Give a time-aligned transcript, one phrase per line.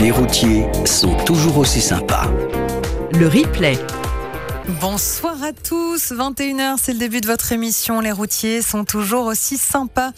[0.00, 2.30] Les routiers sont toujours aussi sympas.
[3.12, 3.78] Le replay.
[4.80, 8.00] Bonsoir à tous, 21h, c'est le début de votre émission.
[8.00, 10.10] Les routiers sont toujours aussi sympas.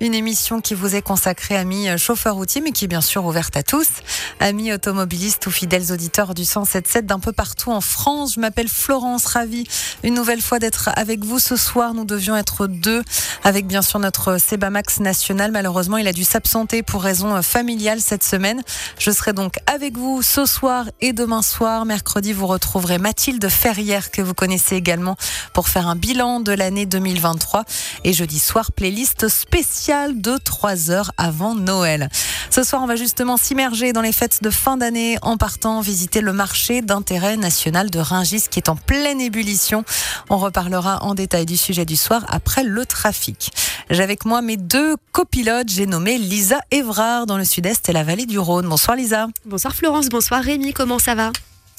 [0.00, 3.56] Une émission qui vous est consacrée, amis chauffeurs routiers, mais qui est bien sûr ouverte
[3.56, 3.88] à tous.
[4.38, 8.34] Amis automobilistes ou fidèles auditeurs du 177 d'un peu partout en France.
[8.34, 9.66] Je m'appelle Florence, ravie
[10.04, 11.92] une nouvelle fois d'être avec vous ce soir.
[11.92, 13.02] Nous devions être deux
[13.42, 15.50] avec bien sûr notre Sebamax national.
[15.50, 18.62] Malheureusement, il a dû s'absenter pour raison familiale cette semaine.
[19.00, 21.86] Je serai donc avec vous ce soir et demain soir.
[21.86, 25.16] Mercredi, vous retrouverez Mathilde Ferrière que vous connaissez également
[25.52, 27.64] pour faire un bilan de l'année 2023.
[28.04, 32.08] Et jeudi soir, playlist spéciale de 3 heures avant Noël.
[32.50, 36.20] Ce soir, on va justement s'immerger dans les fêtes de fin d'année en partant visiter
[36.20, 39.84] le marché d'intérêt national de Ringis qui est en pleine ébullition.
[40.30, 43.52] On reparlera en détail du sujet du soir après le trafic.
[43.90, 45.68] J'ai avec moi mes deux copilotes.
[45.68, 48.68] J'ai nommé Lisa Évrard dans le sud-est et la vallée du Rhône.
[48.68, 49.28] Bonsoir Lisa.
[49.44, 51.32] Bonsoir Florence, bonsoir Rémi, comment ça va?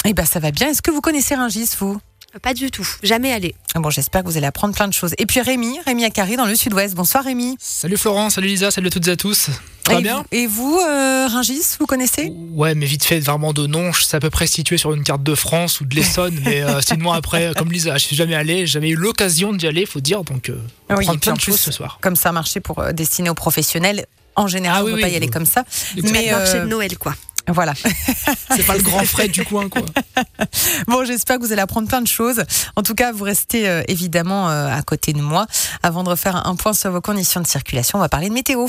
[0.05, 0.69] Eh bien ça va bien.
[0.69, 1.97] Est-ce que vous connaissez Ringis, vous?
[2.39, 3.55] Pas du tout, jamais allé.
[3.75, 5.13] Ah bon, j'espère que vous allez apprendre plein de choses.
[5.17, 6.95] Et puis Rémi, Rémi Akari dans le sud-ouest.
[6.95, 7.55] Bonsoir Rémi.
[7.59, 9.49] Salut Florence, salut Lisa, salut à toutes et à tous.
[9.85, 13.19] Ça va et bien vous, Et vous, euh, Ringis, vous connaissez Ouais, mais vite fait,
[13.19, 15.95] vraiment de nom, c'est à peu près situé sur une carte de France ou de
[15.95, 19.53] l'Essonne, mais euh, sinon après, comme Lisa, je suis jamais allé, j'ai jamais eu l'occasion
[19.53, 20.57] d'y aller, faut dire, donc euh,
[20.89, 21.99] on oui, plein de plus, choses ce soir.
[22.01, 24.05] Comme ça, marché pour euh, destiné aux professionnels.
[24.35, 25.63] En général, Ah on oui, ne peut oui, pas y aller comme ça.
[25.95, 27.15] Mais marché euh, de Noël quoi.
[27.47, 27.73] Voilà.
[28.55, 29.83] C'est pas le grand frais du coin, quoi.
[30.87, 32.43] Bon, j'espère que vous allez apprendre plein de choses.
[32.75, 35.47] En tout cas, vous restez euh, évidemment euh, à côté de moi.
[35.83, 38.67] Avant de refaire un point sur vos conditions de circulation, on va parler de météo.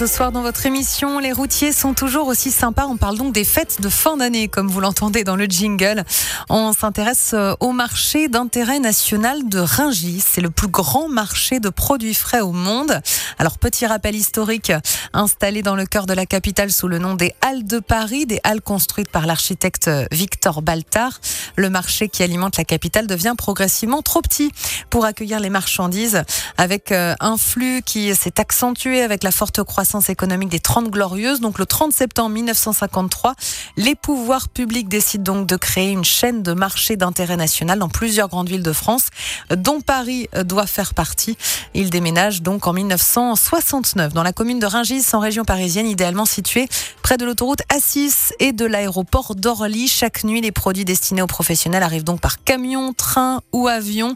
[0.00, 2.86] Ce soir dans votre émission, les routiers sont toujours aussi sympas.
[2.86, 6.04] On parle donc des fêtes de fin d'année, comme vous l'entendez dans le jingle.
[6.48, 10.24] On s'intéresse euh, au marché d'intérêt national de Ringis.
[10.26, 12.98] C'est le plus grand marché de produits frais au monde.
[13.36, 14.72] Alors, petit rappel historique,
[15.12, 18.40] installé dans le cœur de la capitale sous le nom des Halles de Paris, des
[18.42, 21.20] halles construites par l'architecte Victor Baltard.
[21.56, 24.50] Le marché qui alimente la capitale devient progressivement trop petit
[24.88, 26.22] pour accueillir les marchandises,
[26.56, 31.40] avec euh, un flux qui s'est accentué avec la forte croissance économique des 30 Glorieuses.
[31.40, 33.34] Donc le 30 septembre 1953,
[33.76, 38.28] les pouvoirs publics décident donc de créer une chaîne de marchés d'intérêt national dans plusieurs
[38.28, 39.08] grandes villes de France,
[39.54, 41.36] dont Paris doit faire partie.
[41.74, 46.68] Il déménage donc en 1969 dans la commune de Ringis, en région parisienne, idéalement située
[47.02, 49.88] près de l'autoroute A6 et de l'aéroport d'Orly.
[49.88, 54.14] Chaque nuit, les produits destinés aux professionnels arrivent donc par camion, train ou avion.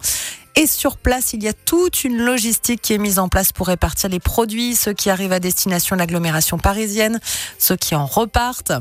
[0.56, 3.66] Et sur place, il y a toute une logistique qui est mise en place pour
[3.66, 7.20] répartir les produits, ceux qui arrivent à destination de l'agglomération parisienne,
[7.59, 8.72] ceux qui en repartent.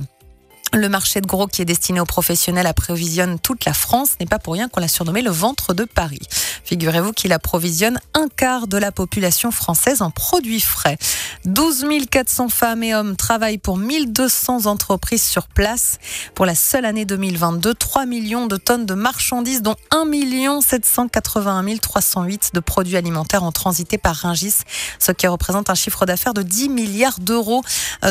[0.75, 4.15] Le marché de gros qui est destiné aux professionnels approvisionne toute la France.
[4.19, 6.21] n'est pas pour rien qu'on l'a surnommé le ventre de Paris.
[6.63, 10.97] Figurez-vous qu'il approvisionne un quart de la population française en produits frais.
[11.45, 15.99] 12 400 femmes et hommes travaillent pour 1200 entreprises sur place.
[16.33, 22.51] Pour la seule année 2022, 3 millions de tonnes de marchandises, dont 1 781 308
[22.55, 24.55] de produits alimentaires ont transité par Ringis,
[24.97, 27.61] ce qui représente un chiffre d'affaires de 10 milliards d'euros,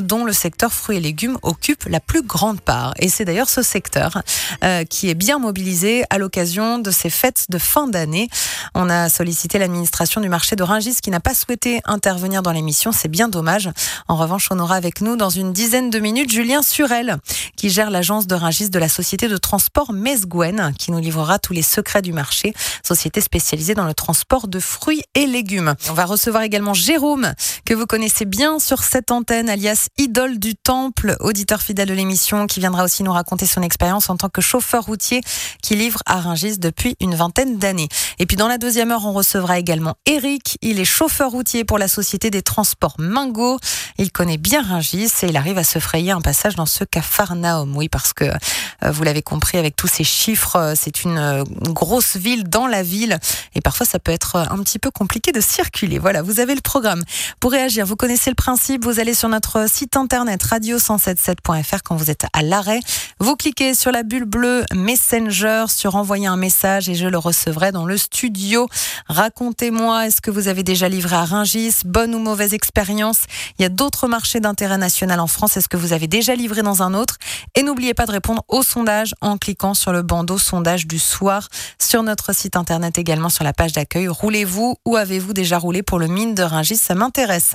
[0.03, 2.95] dont le secteur fruits et légumes occupe la plus grande part.
[2.99, 4.23] Et c'est d'ailleurs ce secteur
[4.65, 8.29] euh, qui est bien mobilisé à l'occasion de ces fêtes de fin d'année.
[8.75, 12.93] On a sollicité l'administration du marché de Ringis qui n'a pas souhaité intervenir dans l'émission.
[12.93, 13.71] C'est bien dommage.
[14.09, 17.17] En revanche, on aura avec nous dans une dizaine de minutes Julien Surel
[17.57, 21.53] qui gère l'agence de Ringis de la société de transport Mesguen qui nous livrera tous
[21.53, 25.75] les secrets du marché, société spécialisée dans le transport de fruits et légumes.
[25.91, 27.33] On va recevoir également Jérôme
[27.65, 32.42] que vous connaissez bien sur cette antenne alias Idole du Temple, auditeur fidèle de l'émission
[32.47, 35.21] qui viendra aussi nous raconter son expérience en tant que chauffeur routier
[35.63, 37.89] qui livre à Ringis depuis une vingtaine d'années.
[38.19, 40.59] Et puis dans la deuxième heure, on recevra également Eric.
[40.63, 43.59] Il est chauffeur routier pour la société des transports Mingo.
[43.99, 47.77] Il connaît bien Ringis et il arrive à se frayer un passage dans ce Capharnaüm.
[47.77, 51.45] Oui, parce que euh, vous l'avez compris avec tous ces chiffres, euh, c'est une euh,
[51.63, 53.19] grosse ville dans la ville
[53.55, 55.99] et parfois ça peut être un petit peu compliqué de circuler.
[55.99, 57.03] Voilà, vous avez le programme.
[57.41, 62.11] Pour réagir, vous connaissez le principe, vous allez sur notre site internet radio177.fr quand vous
[62.11, 62.81] êtes à l'arrêt.
[63.19, 67.73] Vous cliquez sur la bulle bleue Messenger sur envoyer un message et je le recevrai
[67.73, 68.69] dans le studio.
[69.09, 71.75] Racontez-moi, est-ce que vous avez déjà livré à Ringis?
[71.85, 73.21] Bonne ou mauvaise expérience?
[73.59, 75.57] Il y a d'autres marchés d'intérêt national en France.
[75.57, 77.19] Est-ce que vous avez déjà livré dans un autre?
[77.55, 81.49] Et n'oubliez pas de répondre au sondage en cliquant sur le bandeau sondage du soir
[81.79, 84.09] sur notre site internet également sur la page d'accueil.
[84.09, 86.77] Roulez-vous ou avez-vous déjà roulé pour le mine de Ringis?
[86.77, 87.55] Ça m'intéresse.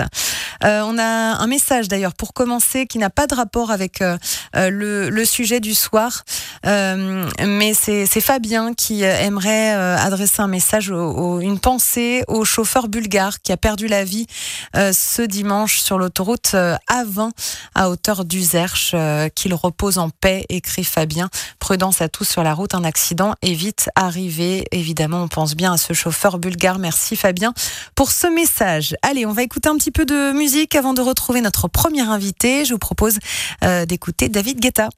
[0.63, 4.18] Euh, on a un message d'ailleurs pour commencer qui n'a pas de rapport avec euh,
[4.69, 6.24] le, sujet du soir.
[6.64, 13.58] mais c'est Fabien qui aimerait adresser un message, une pensée au chauffeur bulgare qui a
[13.58, 14.28] perdu la vie
[14.75, 16.56] ce dimanche sur l'autoroute
[16.90, 17.31] A20
[17.75, 18.96] à hauteur d'Uzerche.
[19.36, 21.30] Qu'il repose en paix, écrit Fabien.
[21.60, 24.66] Prudence à tous sur la route, un accident est vite arrivé.
[24.72, 26.80] Évidemment, on pense bien à ce chauffeur bulgare.
[26.80, 27.54] Merci Fabien
[27.96, 28.96] pour ce message.
[29.02, 32.66] Allez, on va écouter un petit peu de musique avant de retrouver notre premier invité.
[32.66, 33.19] Je vous propose
[33.64, 34.89] euh, d'écouter David Guetta.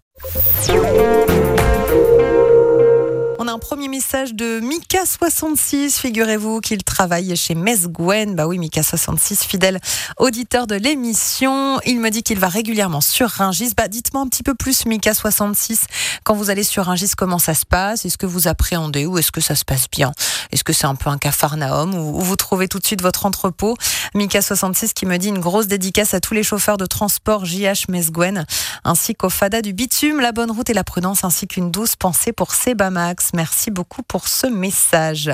[3.42, 5.98] On a un premier message de Mika66.
[5.98, 8.36] Figurez-vous qu'il travaille chez Mesgwen.
[8.36, 9.80] Bah oui, Mika66, fidèle
[10.18, 11.80] auditeur de l'émission.
[11.86, 13.72] Il me dit qu'il va régulièrement sur Ringis.
[13.78, 15.84] Bah dites-moi un petit peu plus, Mika66.
[16.26, 18.04] Quand vous allez sur Ringis, comment ça se passe?
[18.04, 20.12] Est-ce que vous appréhendez ou est-ce que ça se passe bien?
[20.52, 23.78] Est-ce que c'est un peu un cafarnaum ou vous trouvez tout de suite votre entrepôt?
[24.16, 28.46] Mika66 qui me dit une grosse dédicace à tous les chauffeurs de transport JH Mesgwen
[28.84, 32.34] ainsi qu'au FADA du bitume, la bonne route et la prudence ainsi qu'une douce pensée
[32.34, 33.29] pour Sebamax.
[33.34, 35.32] Merci beaucoup pour ce message.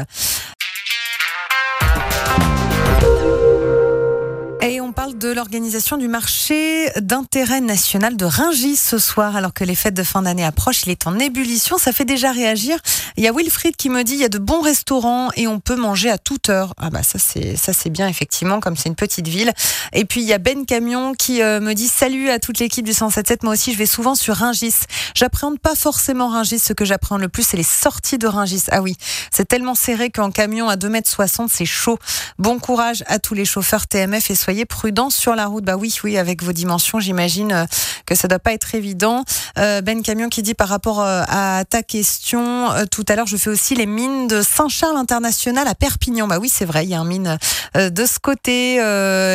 [5.25, 10.03] De l'organisation du marché d'intérêt national de Ringis ce soir, alors que les fêtes de
[10.03, 10.83] fin d'année approchent.
[10.85, 12.77] Il est en ébullition, ça fait déjà réagir.
[13.17, 15.59] Il y a Wilfried qui me dit il y a de bons restaurants et on
[15.59, 16.75] peut manger à toute heure.
[16.77, 19.51] Ah bah ça c'est ça c'est bien effectivement, comme c'est une petite ville.
[19.93, 22.85] Et puis il y a Ben Camion qui euh, me dit salut à toute l'équipe
[22.85, 23.41] du 177.
[23.41, 24.75] Moi aussi je vais souvent sur Ringis.
[25.15, 26.59] J'appréhende pas forcément Ringis.
[26.59, 28.65] Ce que j'appréhende le plus c'est les sorties de Ringis.
[28.69, 28.95] Ah oui,
[29.31, 31.97] c'est tellement serré qu'en camion à 2,60 m c'est chaud.
[32.37, 35.63] Bon courage à tous les chauffeurs TMF et soyez prudent sur la route.
[35.63, 37.65] Bah oui, oui, avec vos dimensions, j'imagine euh,
[38.05, 39.23] que ça doit pas être évident.
[39.57, 43.37] Euh, ben Camion qui dit par rapport euh, à ta question tout à l'heure, je
[43.37, 46.27] fais aussi les mines de Saint-Charles International à Perpignan.
[46.27, 47.37] Bah oui, c'est vrai, il y a un mine
[47.75, 48.77] de ce côté.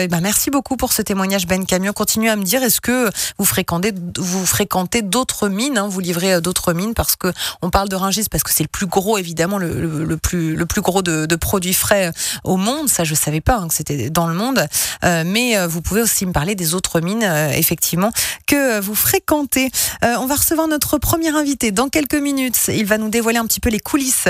[0.08, 1.92] Bah merci beaucoup pour ce témoignage, Ben Camion.
[1.92, 6.40] Continuez à me dire, est-ce que vous fréquentez, vous fréquentez d'autres mines, hein, vous livrez
[6.40, 7.32] d'autres mines parce que
[7.62, 11.36] on parle de Ringis parce que c'est le plus gros, évidemment, le, plus gros de,
[11.36, 12.12] produits frais
[12.44, 12.88] au monde.
[12.88, 14.66] Ça, je savais pas hein, que c'était dans le monde.
[15.02, 18.10] Mais vous pouvez aussi me parler des autres mines, euh, effectivement,
[18.46, 19.70] que vous fréquentez.
[20.02, 22.68] on va recevoir notre premier invité dans quelques minutes.
[22.68, 24.28] Il va nous dévoiler un petit peu les coulisses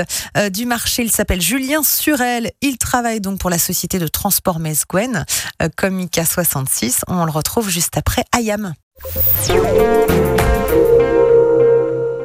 [0.51, 1.03] du marché.
[1.03, 2.51] Il s'appelle Julien Surel.
[2.61, 5.25] Il travaille donc pour la société de transport Mesgwen,
[5.75, 7.01] Comica 66.
[7.07, 8.73] On le retrouve juste après Ayam.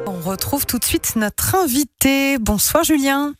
[0.05, 2.37] On retrouve tout de suite notre invité.
[2.37, 3.33] Bonsoir Julien.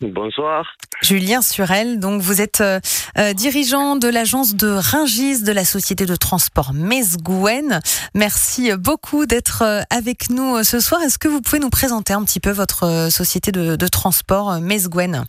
[0.00, 0.66] Bonsoir.
[1.02, 2.80] Julien Surel, donc vous êtes euh,
[3.16, 7.80] euh, dirigeant de l'agence de Ringis de la société de transport Mesgouen.
[8.14, 11.00] Merci beaucoup d'être euh, avec nous ce soir.
[11.02, 15.26] Est-ce que vous pouvez nous présenter un petit peu votre société de, de transport Mesgouen?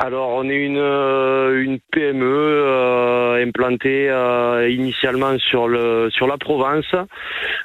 [0.00, 6.38] Alors, on est une, euh, une PME euh, implantée euh, initialement sur le sur la
[6.38, 6.86] Provence,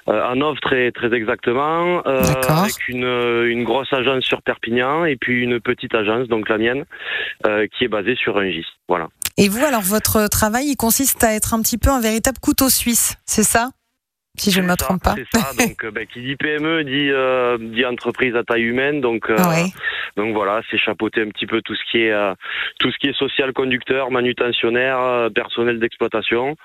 [0.07, 5.59] en offre très très exactement, avec une, une grosse agence sur Perpignan et puis une
[5.59, 6.85] petite agence, donc la mienne,
[7.77, 8.65] qui est basée sur Rungis.
[8.89, 9.09] Voilà.
[9.37, 12.69] Et vous, alors, votre travail, il consiste à être un petit peu un véritable couteau
[12.69, 13.69] suisse, c'est ça?
[14.37, 15.15] Si je ne me trompe pas.
[15.15, 15.51] C'est ça.
[15.57, 19.01] Donc, ben, qui dit PME dit, dit entreprise à taille humaine.
[19.01, 19.29] Donc,
[20.15, 22.35] donc voilà, c'est chapeauter un petit peu tout ce qui est euh,
[22.79, 26.55] tout ce qui est social conducteur, manutentionnaire, euh, personnel d'exploitation,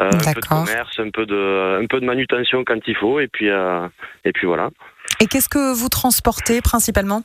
[0.00, 3.20] euh, un peu de commerce, un peu de un peu de manutention quand il faut,
[3.20, 4.70] et puis et puis voilà.
[5.20, 7.22] Et qu'est-ce que vous transportez principalement?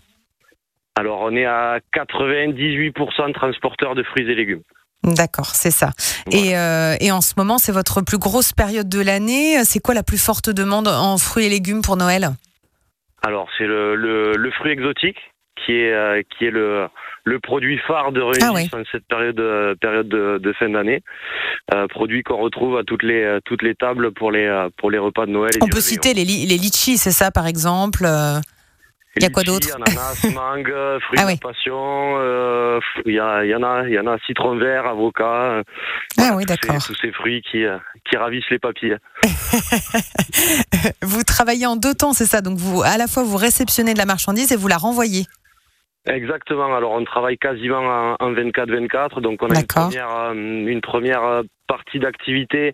[0.96, 4.62] Alors on est à 98% transporteurs de fruits et légumes.
[5.04, 5.92] D'accord, c'est ça.
[6.32, 9.64] Et, et, en ce moment, c'est votre plus grosse période de l'année.
[9.66, 12.30] C'est quoi la plus forte demande en fruits et légumes pour Noël?
[13.24, 15.18] Alors, c'est le, le, le, fruit exotique
[15.66, 16.88] qui est euh, qui est le
[17.24, 21.02] le produit phare de ah en cette période euh, période de, de fin d'année.
[21.74, 25.26] Euh, produit qu'on retrouve à toutes les toutes les tables pour les pour les repas
[25.26, 25.52] de Noël.
[25.62, 28.06] On peut citer les, les litchis, c'est ça par exemple.
[29.16, 32.20] Il y a quoi d'autre Ananas, mangue, fruits ah de passion,
[33.06, 35.62] il y, a, y en a, il y en a citron vert, avocat.
[36.20, 36.78] Ah oui, d'accord.
[36.84, 37.64] Tous ces fruits qui,
[38.10, 38.98] qui ravissent les papilles.
[41.04, 44.00] vous travaillez en deux temps, c'est ça Donc vous, à la fois vous réceptionnez de
[44.00, 45.26] la marchandise et vous la renvoyez.
[46.06, 46.76] Exactement.
[46.76, 51.44] Alors on travaille quasiment en 24-24, donc on a une première, euh, une première euh,
[51.74, 52.74] partie d'activité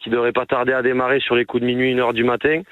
[0.00, 2.62] qui devrait pas tarder à démarrer sur les coups de minuit, une heure du matin,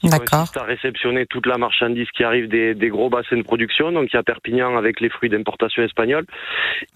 [0.00, 3.92] qui consiste à réceptionner toute la marchandise qui arrive des, des, gros bassins de production.
[3.92, 6.24] Donc il y a Perpignan avec les fruits d'importation espagnole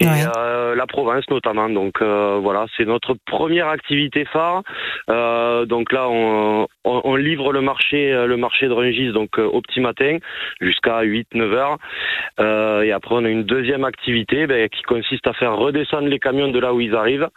[0.01, 1.69] et euh, la province notamment.
[1.69, 4.63] Donc euh, voilà, c'est notre première activité phare.
[5.11, 9.61] Euh, donc là, on, on, on, livre le marché, le marché de Rungis donc au
[9.61, 10.19] petit matin
[10.61, 12.83] jusqu'à 8-9 heures.
[12.83, 16.49] et après, on a une deuxième activité ben, qui consiste à faire redescendre les camions
[16.49, 17.29] de là où ils arrivent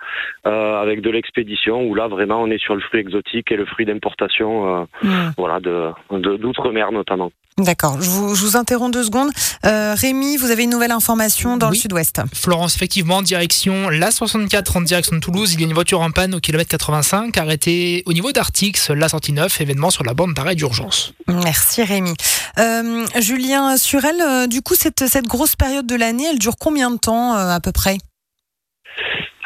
[0.87, 3.85] avec de l'expédition où là vraiment on est sur le fruit exotique et le fruit
[3.85, 5.09] d'importation, mmh.
[5.37, 5.91] voilà, de
[6.37, 7.31] d'outre-mer notamment.
[7.59, 7.99] D'accord.
[7.99, 9.31] Je vous, je vous, interromps deux secondes.
[9.65, 12.21] Euh, Rémi, vous avez une nouvelle information dans le sud-ouest.
[12.31, 15.53] Florence, effectivement, direction la 64 en direction de Toulouse.
[15.53, 19.09] Il y a une voiture en panne au kilomètre 85 arrêtée au niveau d'Artix, la
[19.09, 21.13] sortie 9, événement sur la bande d'arrêt d'urgence.
[21.27, 22.13] Merci Rémi.
[22.59, 26.91] Euh, Julien Surel, euh, du coup, cette, cette grosse période de l'année, elle dure combien
[26.91, 27.97] de temps euh, à peu près?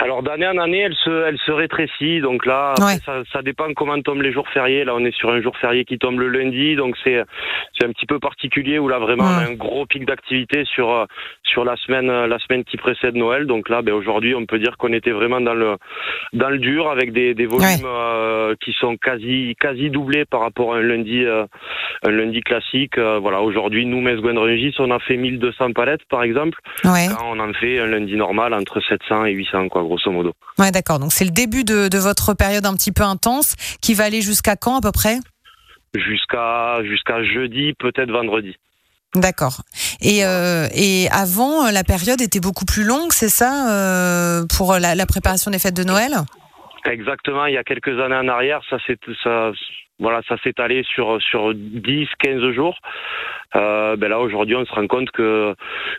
[0.02, 2.22] Alors d'année en année, elle se, elle se rétrécit.
[2.22, 2.74] Donc là,
[3.06, 4.84] ça, ça, dépend comment tombent les jours fériés.
[4.84, 7.22] Là, on est sur un jour férié qui tombe le lundi, donc c'est
[7.78, 11.06] c'est un petit peu particulier où là vraiment on a un gros pic d'activité sur
[11.44, 13.46] sur la semaine la semaine qui précède Noël.
[13.46, 15.78] Donc là, ben aujourd'hui, on peut dire qu'on était vraiment dans le
[16.34, 20.74] dans le dur avec des, des volumes euh, qui sont quasi quasi doublés par rapport
[20.74, 21.46] à un lundi euh,
[22.04, 22.98] un lundi classique.
[22.98, 26.58] Euh, voilà, aujourd'hui, nous, Metz Rungis, on a fait 1200 palettes par exemple.
[26.82, 30.34] Quand on en fait un lundi normal entre 700 et 800 quoi grosso modo.
[30.58, 31.00] Ouais, d'accord.
[31.00, 34.56] Donc c'est le début de, votre période un petit peu intense qui va aller jusqu'à
[34.56, 35.18] quand à peu près?
[35.94, 38.56] Jusqu'à jusqu'à jeudi, peut-être vendredi.
[39.14, 39.62] D'accord.
[40.02, 44.96] Et, euh, et avant, la période était beaucoup plus longue, c'est ça, euh, pour la,
[44.96, 46.14] la, préparation des fêtes de Noël?
[46.86, 47.46] Exactement.
[47.46, 49.52] Il y a quelques années en arrière, ça s'est ça,
[50.00, 52.78] voilà, ça s'est allé sur sur 10, 15 jours.
[53.56, 55.56] Euh, ben là aujourd'hui, on se rend compte que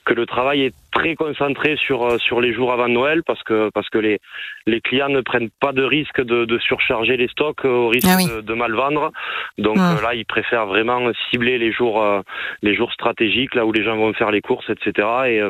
[0.06, 3.70] que le travail est très concentré sur euh, sur les jours avant Noël parce que
[3.74, 4.20] parce que les
[4.66, 8.40] les clients ne prennent pas de risque de, de surcharger les stocks au risque ah
[8.40, 9.10] de, mal vendre.
[9.58, 9.96] Donc ah.
[9.96, 12.20] euh, là, ils préfèrent vraiment cibler les jours euh,
[12.62, 15.08] les jours stratégiques là où les gens vont faire les courses, etc.
[15.26, 15.40] Et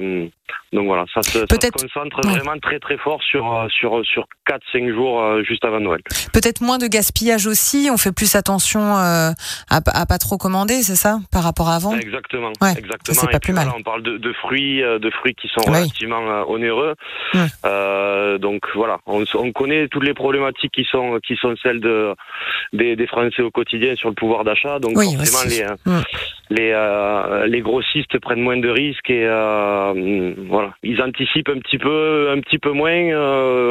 [0.72, 4.94] donc voilà, ça se, ça se concentre vraiment très très fort sur sur sur 4-5
[4.94, 6.00] jours juste avant Noël.
[6.32, 7.88] Peut-être moins de gaspillage aussi.
[7.92, 9.32] On fait plus attention à,
[9.70, 11.94] à pas trop commander, c'est ça, par rapport à avant?
[11.94, 13.18] Exactement, exactement.
[13.20, 13.68] C'est pas plus mal.
[13.76, 16.94] on parle de, de fruits, de fruits qui sont relativement euh, onéreux.
[17.64, 22.14] Euh, donc voilà, on, on, connaît toutes les problématiques qui sont qui sont celles de
[22.72, 24.78] des, des Français au quotidien sur le pouvoir d'achat.
[24.78, 25.66] Donc forcément les
[26.52, 31.78] les euh, les grossistes prennent moins de risques et euh, voilà, ils anticipent un petit
[31.78, 33.02] peu un petit peu moins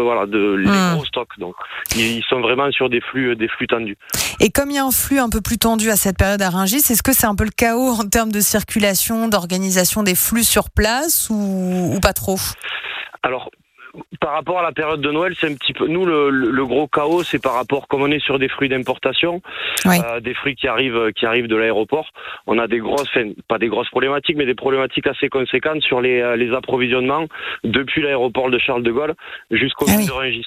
[0.03, 1.37] voilà de les gros stocks.
[1.37, 1.55] Donc
[1.95, 3.97] ils sont vraiment sur des flux des flux tendus.
[4.39, 6.49] Et comme il y a un flux un peu plus tendu à cette période à
[6.49, 10.43] Rungis, est-ce que c'est un peu le chaos en termes de circulation, d'organisation des flux
[10.43, 12.37] sur place ou ou, pas trop?
[13.23, 13.51] Alors,
[14.19, 17.23] par rapport à la période de Noël, c'est un petit peu nous le, gros chaos,
[17.23, 19.41] c'est par rapport comme on est sur des fruits d'importation,
[19.85, 22.09] euh, des fruits qui arrivent qui arrivent de l'aéroport.
[22.47, 23.09] On a des grosses,
[23.47, 27.25] pas des grosses problématiques, mais des problématiques assez conséquentes sur les, euh, les approvisionnements
[27.63, 29.15] depuis l'aéroport de Charles de Gaulle
[29.51, 30.45] jusqu'au ah de Rungis.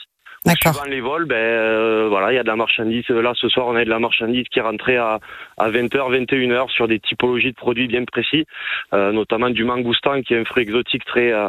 [0.72, 3.08] Suivant les vols, ben euh, voilà, il y a de la marchandise.
[3.08, 5.18] Là, ce soir, on a de la marchandise qui est rentrée à,
[5.56, 8.44] à 20h, 21h sur des typologies de produits bien précis,
[8.92, 11.48] euh, notamment du mangoustan, qui est un fruit exotique très euh,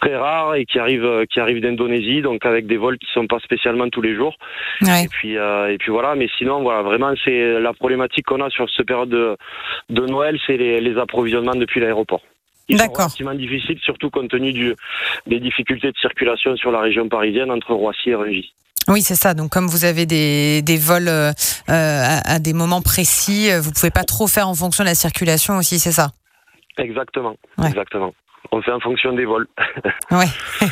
[0.00, 3.38] très rare et qui arrive qui arrive d'Indonésie, donc avec des vols qui sont pas
[3.38, 4.36] spécialement tous les jours.
[4.82, 8.68] Et puis et puis voilà, mais sinon voilà, vraiment c'est la problématique qu'on a sur
[8.70, 9.36] cette période de,
[9.90, 12.22] de Noël, c'est les, les approvisionnements depuis l'aéroport.
[12.68, 14.74] Ils sont relativement difficiles, surtout compte tenu du,
[15.26, 18.52] des difficultés de circulation sur la région parisienne entre Roissy et Rungis.
[18.88, 19.34] Oui, c'est ça.
[19.34, 21.32] Donc, comme vous avez des, des vols euh,
[21.66, 24.94] à, à, des moments précis, euh, vous pouvez pas trop faire en fonction de la
[24.94, 26.10] circulation aussi, c'est ça?
[26.78, 27.36] Exactement.
[27.64, 28.12] Exactement
[28.52, 29.46] on fait en fonction des vols.
[30.10, 30.26] ouais.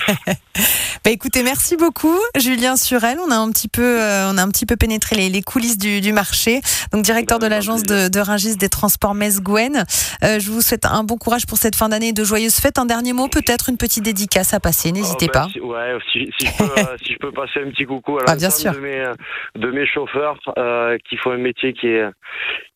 [1.05, 3.19] bah écoutez, merci beaucoup, Julien Surel.
[3.27, 5.79] On a un petit peu, euh, on a un petit peu pénétré les, les coulisses
[5.79, 6.61] du, du, marché.
[6.93, 9.85] Donc directeur de l'agence de, de Rungis des transports Metz-Gwen.
[10.23, 12.79] Euh, je vous souhaite un bon courage pour cette fin d'année de joyeuses fêtes.
[12.79, 14.93] Un dernier mot, peut-être une petite dédicace à passer.
[14.93, 15.49] N'hésitez oh, bah, pas.
[15.53, 18.25] Si, ouais, si, si, je peux, euh, si, je peux, passer un petit coucou à
[18.27, 19.13] ah, l'ensemble de, mes,
[19.57, 20.39] de mes chauffeurs
[21.09, 22.05] qui font un métier qui est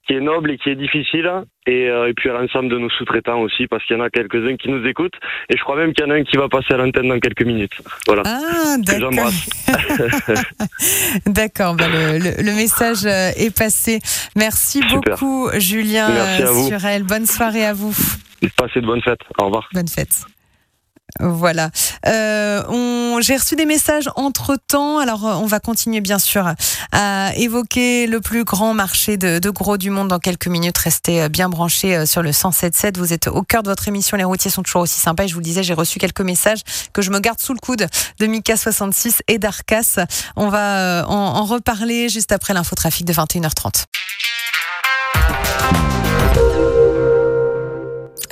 [0.08, 1.30] qui est noble et qui est difficile,
[1.66, 4.08] et, euh, et puis à l'ensemble de nos sous-traitants aussi, parce qu'il y en a
[4.08, 5.16] quelques-uns qui nous écoutent,
[5.50, 7.20] et je crois même qu'il y en a un qui va passer à l'antenne dans
[7.20, 7.74] quelques minutes.
[8.06, 8.22] Voilà.
[8.24, 9.30] Ah, d'accord.
[11.26, 14.00] d'accord, bah le, le, le, message euh, est passé.
[14.34, 14.98] Merci Super.
[14.98, 16.68] beaucoup, Julien Merci à vous.
[16.68, 17.02] Surel.
[17.02, 17.94] Bonne soirée à vous.
[18.56, 19.20] Passez de bonnes fêtes.
[19.38, 19.68] Au revoir.
[19.74, 20.24] Bonne fête.
[21.20, 21.70] Voilà.
[22.06, 24.98] Euh, j'ai reçu des messages entre temps.
[24.98, 26.52] Alors, on va continuer bien sûr
[26.92, 30.78] à évoquer le plus grand marché de, gros du monde dans quelques minutes.
[30.78, 32.98] Restez bien branchés euh, sur le 107.7.
[32.98, 34.16] Vous êtes au cœur de votre émission.
[34.16, 35.24] Les routiers sont toujours aussi sympas.
[35.24, 36.62] Et je vous le disais, j'ai reçu quelques messages
[36.92, 37.86] que je me garde sous le coude
[38.18, 39.98] de Mika 66 et d'Arcas.
[40.36, 43.84] On va euh, en, en reparler juste après l'infotrafic de 21h30.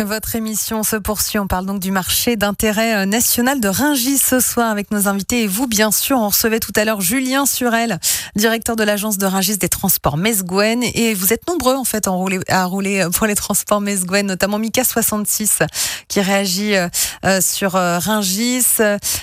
[0.05, 1.39] Votre émission se poursuit.
[1.39, 5.45] On parle donc du marché d'intérêt euh, national de Ringis ce soir avec nos invités
[5.45, 6.19] et vous, bien sûr.
[6.19, 7.99] On recevait tout à l'heure Julien Surel,
[8.35, 10.83] directeur de l'agence de Ringis des transports Mesguen.
[10.83, 15.67] Et vous êtes nombreux, en fait, à rouler, rouler pour les transports Mesguen, notamment Mika66
[16.09, 18.67] qui réagit euh, sur euh, Ringis.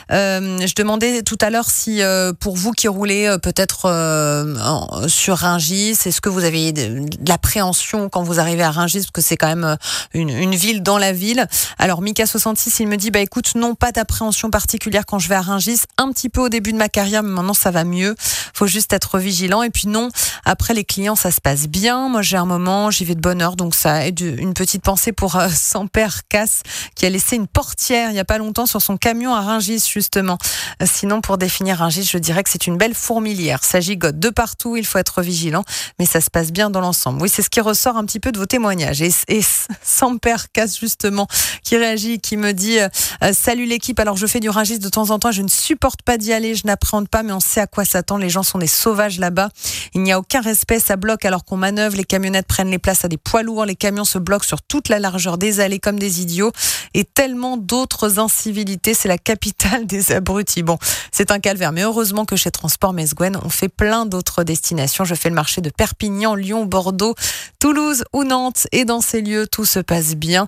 [0.10, 2.02] je demandais tout à l'heure si,
[2.40, 8.40] pour vous qui roulez peut-être sur Ringis, est-ce que vous avez de l'appréhension quand vous
[8.40, 9.78] arrivez à Ringis, parce que c'est quand même
[10.14, 11.46] une, une ville dans la ville.
[11.78, 15.36] Alors Mika 66, il me dit bah écoute, non pas d'appréhension particulière quand je vais
[15.36, 18.16] à Ringis, un petit peu au début de ma carrière, mais maintenant ça va mieux.
[18.54, 20.08] Faut juste être vigilant et puis non,
[20.46, 22.08] après les clients ça se passe bien.
[22.08, 25.12] Moi j'ai un moment, j'y vais de bonne heure, donc ça aide une petite pensée
[25.12, 26.62] pour euh, son père Casse
[26.96, 29.86] qui a laissé une portière il y a pas longtemps sur son camion à Ringis
[29.92, 30.38] justement.
[30.82, 33.66] Euh, sinon pour définir Ringis, je dirais que c'est une belle fourmilière.
[33.66, 35.66] Ça gigote de partout, il faut être vigilant,
[36.00, 37.22] mais ça se passe bien dans l'ensemble.
[37.22, 39.02] Oui, c'est ce qui ressort un petit peu de vos témoignages.
[39.02, 39.42] Et, et
[39.84, 41.28] sans père Justement
[41.64, 42.90] qui réagit, qui me dit euh,
[43.34, 46.18] Salut l'équipe, alors je fais du rangis de temps en temps, je ne supporte pas
[46.18, 48.18] d'y aller, je n'appréhende pas, mais on sait à quoi s'attend.
[48.18, 49.50] Les gens sont des sauvages là-bas.
[49.96, 53.06] Il n'y a aucun respect, ça bloque alors qu'on manœuvre, les camionnettes prennent les places
[53.06, 55.98] à des poids lourds, les camions se bloquent sur toute la largeur des allées comme
[55.98, 56.52] des idiots
[56.94, 58.94] et tellement d'autres incivilités.
[58.94, 60.64] C'est la capitale des abrutis.
[60.64, 60.78] Bon,
[61.12, 65.06] c'est un calvaire, mais heureusement que chez Transport Mesguen, on fait plein d'autres destinations.
[65.06, 67.16] Je fais le marché de Perpignan, Lyon, Bordeaux,
[67.60, 70.43] Toulouse ou Nantes et dans ces lieux, tout se passe bien.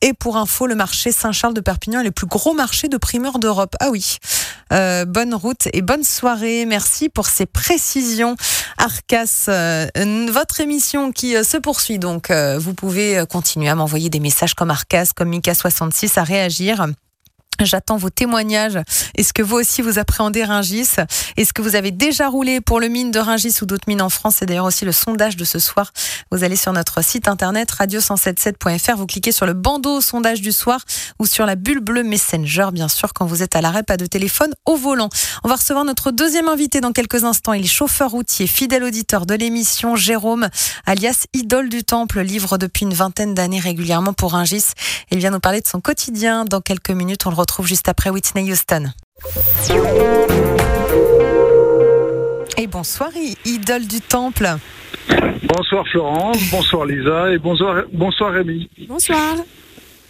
[0.00, 3.38] Et pour info, le marché Saint-Charles de Perpignan est le plus gros marché de primeurs
[3.38, 3.76] d'Europe.
[3.80, 4.18] Ah oui.
[4.72, 6.64] Euh, bonne route et bonne soirée.
[6.64, 8.36] Merci pour ces précisions.
[8.78, 9.86] Arcas, euh,
[10.30, 11.98] votre émission qui euh, se poursuit.
[11.98, 16.86] Donc, vous pouvez continuer à m'envoyer des messages comme Arcas, comme Mika66 à réagir.
[17.64, 18.78] J'attends vos témoignages.
[19.16, 20.96] Est-ce que vous aussi vous appréhendez Ringis?
[21.36, 24.08] Est-ce que vous avez déjà roulé pour le mine de Ringis ou d'autres mines en
[24.08, 24.36] France?
[24.38, 25.92] C'est d'ailleurs aussi le sondage de ce soir.
[26.30, 30.80] Vous allez sur notre site internet radio177.fr, vous cliquez sur le bandeau sondage du soir
[31.18, 34.06] ou sur la bulle bleue Messenger, bien sûr, quand vous êtes à l'arrêt, pas de
[34.06, 35.10] téléphone au volant.
[35.44, 37.52] On va recevoir notre deuxième invité dans quelques instants.
[37.52, 40.48] Il est chauffeur routier, fidèle auditeur de l'émission, Jérôme,
[40.86, 44.64] alias Idole du Temple, livre depuis une vingtaine d'années régulièrement pour Ringis.
[45.10, 46.44] Il vient nous parler de son quotidien.
[46.44, 48.92] Dans quelques minutes, on le retrouve retrouve juste après Whitney Houston.
[52.56, 53.10] Et bonsoir,
[53.44, 54.48] idole du temple.
[55.42, 58.70] Bonsoir Florence, bonsoir Lisa et bonsoir, bonsoir Rémi.
[58.86, 59.34] Bonsoir.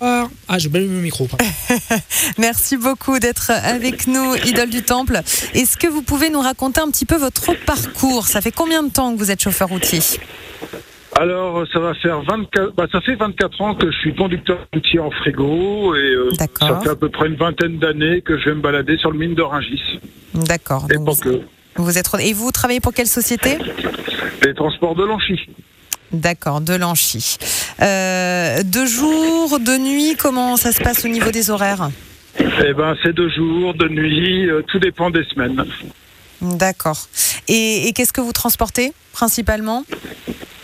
[0.02, 0.28] Ah,
[0.58, 1.28] j'ai bien eu le micro.
[2.38, 5.22] Merci beaucoup d'être avec nous, idole du temple.
[5.54, 8.26] Est-ce que vous pouvez nous raconter un petit peu votre parcours?
[8.26, 10.00] Ça fait combien de temps que vous êtes chauffeur routier?
[11.20, 15.00] Alors, ça va faire 24, bah, ça fait 24 ans que je suis conducteur routier
[15.00, 18.54] en frigo et euh, ça fait à peu près une vingtaine d'années que je vais
[18.54, 20.00] me balader sur le mine de Rungis.
[20.32, 20.86] D'accord.
[20.90, 20.96] Et,
[21.76, 22.08] vous êtes...
[22.20, 23.58] et vous travaillez pour quelle société?
[24.42, 25.38] Les transports de Lanchy.
[26.10, 27.36] D'accord, de Lanchy.
[27.82, 31.90] Euh, de jour, de nuit, comment ça se passe au niveau des horaires?
[32.38, 35.66] Eh ben, c'est de jour, de nuit, euh, tout dépend des semaines.
[36.40, 37.08] D'accord.
[37.48, 39.84] et qu'est-ce que vous transportez principalement?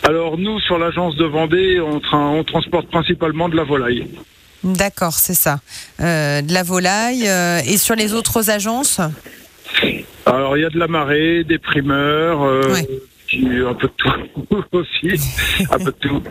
[0.07, 4.07] Alors nous, sur l'agence de Vendée, on, on, transporte principalement de la volaille.
[4.63, 5.59] D'accord, c'est ça.
[5.99, 7.27] Euh, de la volaille.
[7.27, 9.01] Euh, et sur les autres agences?
[10.25, 12.41] Alors il y a de la marée, des primeurs.
[12.41, 12.73] Euh,
[13.33, 15.21] un peu de tout aussi,
[15.69, 16.23] un peu de tout.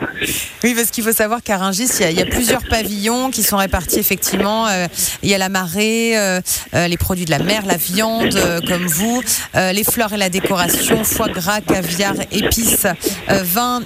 [0.65, 3.99] Oui, parce qu'il faut savoir qu'à Rungis, il y, a, plusieurs pavillons qui sont répartis
[3.99, 4.67] effectivement.
[4.67, 4.87] Euh,
[5.23, 6.41] il y a la marée, euh,
[6.75, 9.23] euh, les produits de la mer, la viande, comme vous,
[9.55, 12.87] les fleurs et la décoration, foie gras, caviar, épices,
[13.29, 13.83] vin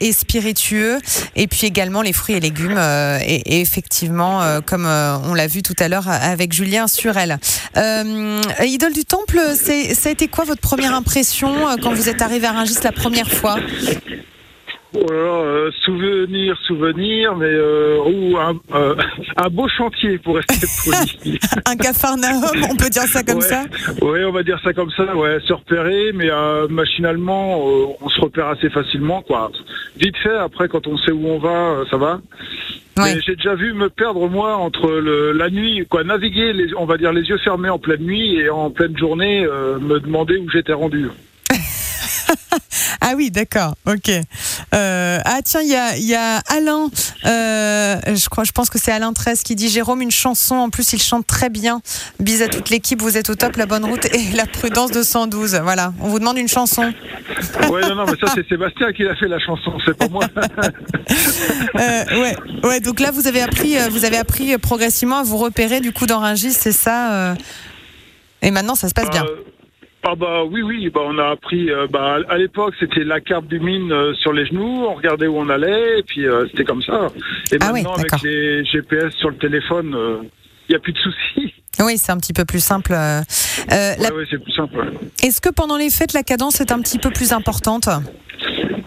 [0.00, 0.98] et, spiritueux,
[1.36, 2.78] et puis également les fruits et légumes.
[2.78, 7.38] Et, effectivement, comme on l'a vu tout à l'heure avec Julien Surel.
[7.76, 11.50] Idole du Temple, ça a été quoi votre première impression
[11.82, 13.56] quand vous êtes arrivé arrivé à Rungis la première fois
[14.92, 18.94] Oh euh, souvenir, souvenir, mais euh, ou euh,
[19.36, 21.38] un, beau chantier pour rester poli.
[21.64, 23.64] un cafarnaum, on peut dire ça comme ça
[24.02, 26.28] Oui, on va dire ça comme ça, ouais, se repérer, mais
[26.68, 27.60] machinalement,
[28.00, 29.52] on se repère assez facilement, quoi.
[29.96, 32.20] Vite fait, après, quand on sait où on va, ça va.
[33.24, 36.96] J'ai déjà vu me perdre moi entre le, la nuit, quoi, naviguer, les, on va
[36.96, 39.46] dire les yeux fermés en pleine nuit et en pleine journée,
[39.80, 41.08] me demander où j'étais rendu.
[43.00, 44.10] ah oui, d'accord, ok.
[44.74, 46.88] Euh, ah tiens, il y a, y a, Alain,
[47.26, 50.56] euh, je crois, je pense que c'est Alain 13 qui dit Jérôme une chanson.
[50.56, 51.80] En plus, il chante très bien.
[52.18, 55.02] Bis à toute l'équipe, vous êtes au top, la bonne route et la prudence de
[55.02, 55.60] 112.
[55.62, 56.92] Voilà, on vous demande une chanson.
[57.70, 60.24] Ouais, non, non, mais ça c'est Sébastien qui a fait la chanson, c'est pas moi.
[61.76, 62.80] euh, ouais, ouais.
[62.80, 66.06] Donc là, vous avez appris, euh, vous avez appris progressivement à vous repérer du coup
[66.06, 67.34] dans Ringis, c'est ça.
[68.42, 69.24] Et maintenant, ça se passe bien.
[70.02, 73.46] Ah bah oui oui bah on a appris euh, bah à l'époque c'était la carte
[73.48, 76.64] du mine euh, sur les genoux on regardait où on allait et puis euh, c'était
[76.64, 77.08] comme ça.
[77.52, 79.94] Et Ah maintenant oui, avec les GPS sur le téléphone
[80.68, 82.92] il y a plus de soucis Oui, c'est un petit peu plus simple.
[82.92, 83.20] Euh,
[83.72, 84.90] euh, la- ouais, ouais, c'est plus simple ouais.
[85.22, 87.88] Est-ce que pendant les fêtes, la cadence est un petit peu plus importante?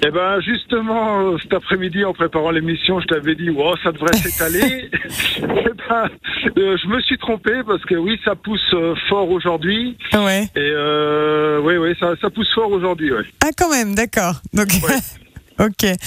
[0.06, 4.90] Eh ben justement, cet après-midi, en préparant l'émission, je t'avais dit, oh, ça devrait s'étaler.
[5.38, 6.10] Eh ben,
[6.58, 9.98] euh, je me suis trompé parce que oui, ça pousse euh, fort aujourd'hui.
[10.14, 10.44] Ouais.
[10.56, 13.12] Et euh, oui, oui, ça, ça pousse fort aujourd'hui.
[13.12, 13.24] Ouais.
[13.44, 14.36] Ah, quand même, d'accord.
[14.54, 14.68] Donc.
[14.88, 14.96] Ouais.
[15.60, 15.84] Ok.
[15.84, 15.98] Et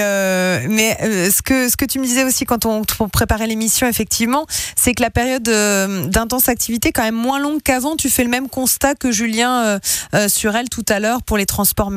[0.00, 3.46] euh, mais euh, ce que ce que tu me disais aussi quand on, on préparait
[3.46, 7.96] l'émission, effectivement, c'est que la période euh, d'intense activité est quand même moins longue qu'avant.
[7.96, 9.80] Tu fais le même constat que Julien
[10.14, 11.90] euh, sur elle tout à l'heure pour les transports.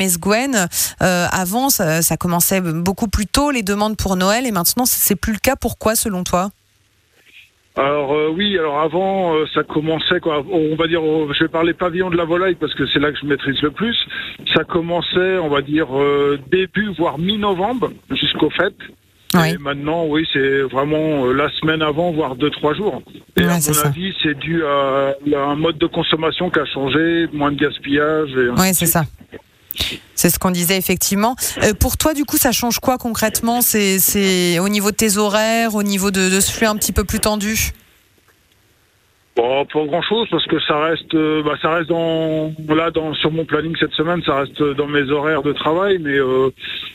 [1.01, 5.15] Euh, avant, ça, ça commençait beaucoup plus tôt les demandes pour Noël, et maintenant c'est
[5.15, 5.55] plus le cas.
[5.55, 6.51] Pourquoi, selon toi?
[7.79, 10.43] Alors euh, oui, alors avant, euh, ça commençait quoi.
[10.51, 13.11] On va dire, euh, je vais parler pavillon de la volaille parce que c'est là
[13.11, 13.95] que je maîtrise le plus.
[14.53, 18.75] Ça commençait, on va dire euh, début voire mi-novembre jusqu'aux fêtes.
[19.35, 19.51] Oui.
[19.53, 23.01] Et maintenant, oui, c'est vraiment la semaine avant, voire deux, trois jours.
[23.37, 26.65] Et Ouais, à mon avis, c'est dû à, à un mode de consommation qui a
[26.65, 28.31] changé, moins de gaspillage.
[28.31, 29.03] Et Oui, c'est ça.
[30.15, 31.35] C'est ce qu'on disait effectivement.
[31.63, 35.75] Euh, pour toi, du coup, ça change quoi concrètement C'est au niveau de tes horaires,
[35.75, 37.71] au niveau de, ce flux un petit peu plus tendu
[39.35, 43.31] Bon, pas grand chose parce que ça reste, euh, bah, ça reste dans, là, sur
[43.31, 46.49] mon planning cette semaine, ça reste dans mes horaires de travail, mais euh,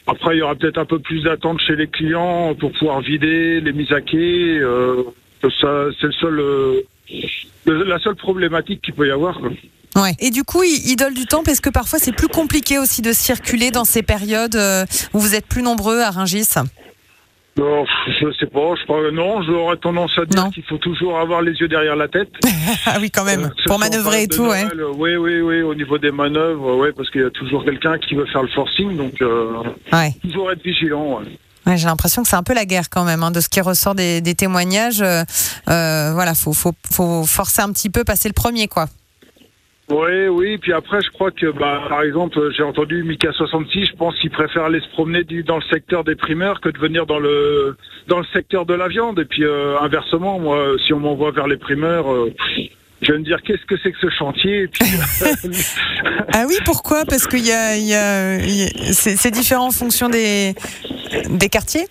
[0.07, 3.63] après il y aura peut-être un peu plus d'attente chez les clients pour pouvoir vider
[3.63, 4.61] les mises à quai.
[5.61, 6.85] Ça, c'est le seul,
[7.67, 9.39] la seule problématique qu'il peut y avoir.
[9.39, 9.51] quoi.
[9.97, 10.13] Ouais.
[10.19, 13.71] Et du coup, idole du temple, est-ce que parfois c'est plus compliqué aussi de circuler
[13.71, 16.49] dans ces périodes euh, où vous êtes plus nombreux à Rungis
[17.57, 21.43] Non, je sais pas, je crois, non, j'aurais tendance à dire qu'il faut toujours avoir
[21.43, 22.31] les yeux derrière la tête.
[22.87, 23.45] Ah oui, quand même.
[23.45, 24.45] Euh, Pour manœuvrer et tout.
[24.47, 27.65] Noël, euh, Oui, oui, oui, au niveau des manœuvres, ouais, parce qu'il y a toujours
[27.65, 29.63] quelqu'un qui veut faire le forcing, donc euh,
[29.93, 30.11] Ouais.
[30.23, 31.21] toujours être vigilant.
[31.21, 31.27] ouais.
[31.67, 33.61] Ouais, J'ai l'impression que c'est un peu la guerre quand même, hein, de ce qui
[33.61, 35.01] ressort des, des témoignages.
[35.03, 35.23] euh,
[35.71, 38.87] euh, voilà, faut, faut, faut forcer un petit peu, passer le premier, quoi.
[39.91, 43.97] Oui, oui, puis après, je crois que, bah, par exemple, j'ai entendu Mika 66, je
[43.97, 47.19] pense qu'il préfère aller se promener dans le secteur des primeurs que de venir dans
[47.19, 47.77] le
[48.09, 49.19] dans le secteur de la viande.
[49.19, 52.33] Et puis euh, inversement, moi, si on m'envoie vers les primeurs, euh,
[53.03, 54.63] je vais me dire qu'est-ce que c'est que ce chantier?
[54.63, 54.87] Et puis,
[56.33, 57.05] Ah oui, pourquoi?
[57.05, 60.09] Parce qu'il y a, il y a, il y a- c'est c'est différent en fonction
[60.09, 60.55] des,
[61.29, 61.87] des quartiers?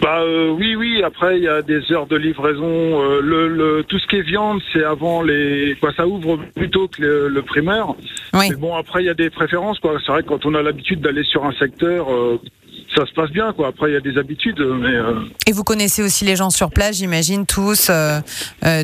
[0.00, 1.02] Bah euh, oui, oui.
[1.02, 2.64] Après, il y a des heures de livraison.
[2.66, 5.76] Euh, le, le- tout ce qui est viande, c'est avant les.
[5.80, 7.88] Quoi, ça ouvre plutôt que le, le primaire.
[8.34, 8.46] Oui.
[8.50, 9.78] Mais bon, après, il y a des préférences.
[9.78, 9.98] Quoi.
[10.04, 12.38] C'est vrai que quand on a l'habitude d'aller sur un secteur, euh,
[12.94, 13.52] ça se passe bien.
[13.54, 13.68] Quoi.
[13.68, 14.94] Après, il y a des habitudes, mais.
[15.46, 17.90] Et vous connaissez aussi les gens sur place, j'imagine, tous.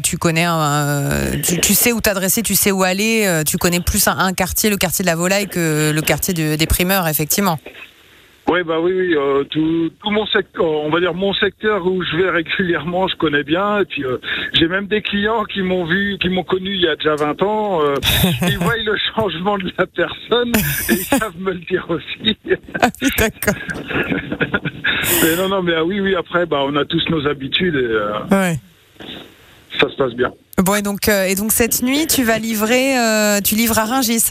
[0.02, 0.46] tu connais,
[1.42, 3.42] tu, tu sais où t'adresser, tu sais où aller.
[3.46, 6.56] tu connais plus un, un quartier, le quartier de la volaille, que le quartier de-
[6.56, 7.58] des primeurs, effectivement.
[8.48, 9.14] Oui, bah oui, oui.
[9.16, 13.14] euh, tout, tout mon secteur, on va dire mon secteur où je vais régulièrement, je
[13.16, 13.80] connais bien.
[13.80, 14.18] Et puis euh,
[14.54, 17.42] j'ai même des clients qui m'ont vu, qui m'ont connu il y a déjà 20
[17.42, 17.80] ans.
[17.84, 17.94] euh,
[18.48, 20.50] ils voient le changement de la personne
[20.88, 22.36] et ils savent me le dire aussi.
[22.82, 23.54] Ah oui, d'accord.
[25.22, 26.14] mais non, non, mais ah oui, oui.
[26.16, 28.56] Après, bah on a tous nos habitudes et euh, Ouais.
[29.80, 30.32] ça se passe bien.
[30.58, 32.94] Bon, et donc, euh, et donc cette nuit, tu vas livrer,
[33.44, 34.28] tu livres à Rungis.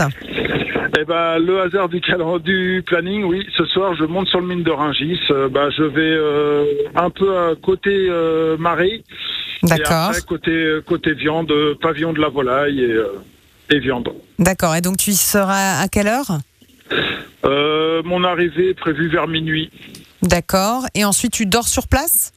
[0.98, 3.46] Eh ben, le hasard du calendrier du planning, oui.
[3.56, 5.20] Ce soir, je monte sur le mine de Ringis.
[5.30, 9.04] Euh, bah, je vais euh, un peu à côté euh, marée.
[9.64, 10.12] D'accord.
[10.28, 14.10] côté, côté viande, pavillon de la volaille et, et viande.
[14.40, 14.76] D'accord.
[14.76, 16.40] Et donc, tu y seras à quelle heure?
[17.46, 19.70] Euh, mon arrivée est prévue vers minuit.
[20.22, 20.86] D'accord.
[20.96, 22.34] Et ensuite, tu dors sur place?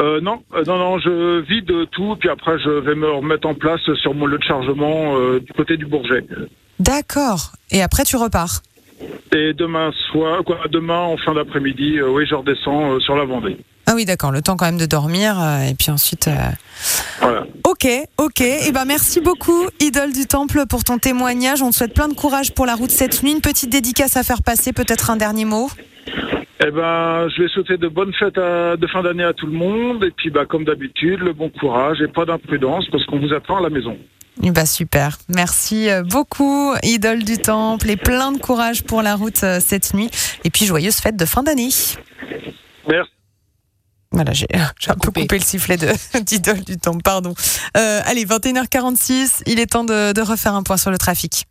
[0.00, 3.54] Euh, non, euh, non, non, je vide tout, puis après je vais me remettre en
[3.54, 6.24] place sur mon lieu de chargement euh, du côté du Bourget.
[6.80, 7.52] D'accord.
[7.70, 8.62] Et après, tu repars
[9.32, 13.24] Et demain soir, quoi, demain en fin d'après-midi, euh, oui, je redescends euh, sur la
[13.24, 13.56] Vendée.
[13.86, 14.32] Ah oui, d'accord.
[14.32, 15.38] Le temps quand même de dormir.
[15.40, 16.28] euh, et puis ensuite.
[17.20, 17.44] Voilà.
[17.64, 17.86] Ok,
[18.18, 18.40] ok.
[18.40, 21.60] Et ben merci beaucoup, Idole du Temple, pour ton témoignage.
[21.62, 23.32] On te souhaite plein de courage pour la route cette nuit.
[23.32, 25.68] Une petite dédicace à faire passer, peut-être un dernier mot.
[26.66, 29.52] Eh ben, je vais souhaiter de bonnes fêtes à- de fin d'année à tout le
[29.52, 33.34] monde, et puis bah, comme d'habitude, le bon courage et pas d'imprudence, parce qu'on vous
[33.34, 33.98] attend à la maison.
[34.38, 35.18] Ben super.
[35.28, 39.94] Merci euh, beaucoup, Idole du Temple, et plein de courage pour la route euh, cette
[39.94, 40.10] nuit.
[40.42, 41.70] Et puis joyeuse fête de fin d'année.
[42.88, 43.10] Merci.
[44.10, 44.46] Voilà, j'ai
[44.78, 45.26] j'ai un peu Coupé.
[45.30, 45.88] le sifflet de
[46.20, 47.34] d'Idole du Temple, pardon.
[47.76, 51.46] Euh, allez, 21h46, il est temps de, de refaire un point sur le trafic.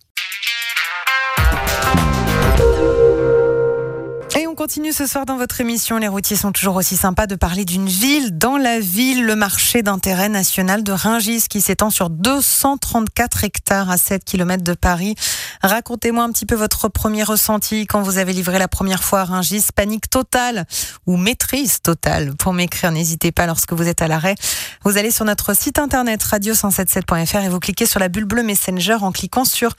[4.53, 4.73] On continue.
[4.73, 5.97] continue ce soir dans votre émission.
[5.97, 8.37] Les routiers sont toujours aussi sympas de parler d'une ville.
[8.37, 13.97] Dans la ville, le marché d'intérêt national de Ringis qui s'étend sur 234 hectares à
[13.97, 15.15] 7 km de Paris.
[15.61, 19.25] Racontez-moi un petit peu votre premier ressenti quand vous avez livré la première fois à
[19.25, 19.67] Ringis.
[19.75, 20.65] Panique totale
[21.05, 22.35] ou maîtrise totale?
[22.35, 24.35] Pour m'écrire, n'hésitez pas lorsque vous êtes à l'arrêt.
[24.83, 28.97] Vous allez sur notre site internet radio177.fr et vous cliquez sur la bulle bleue Messenger
[29.01, 29.75] en cliquant sur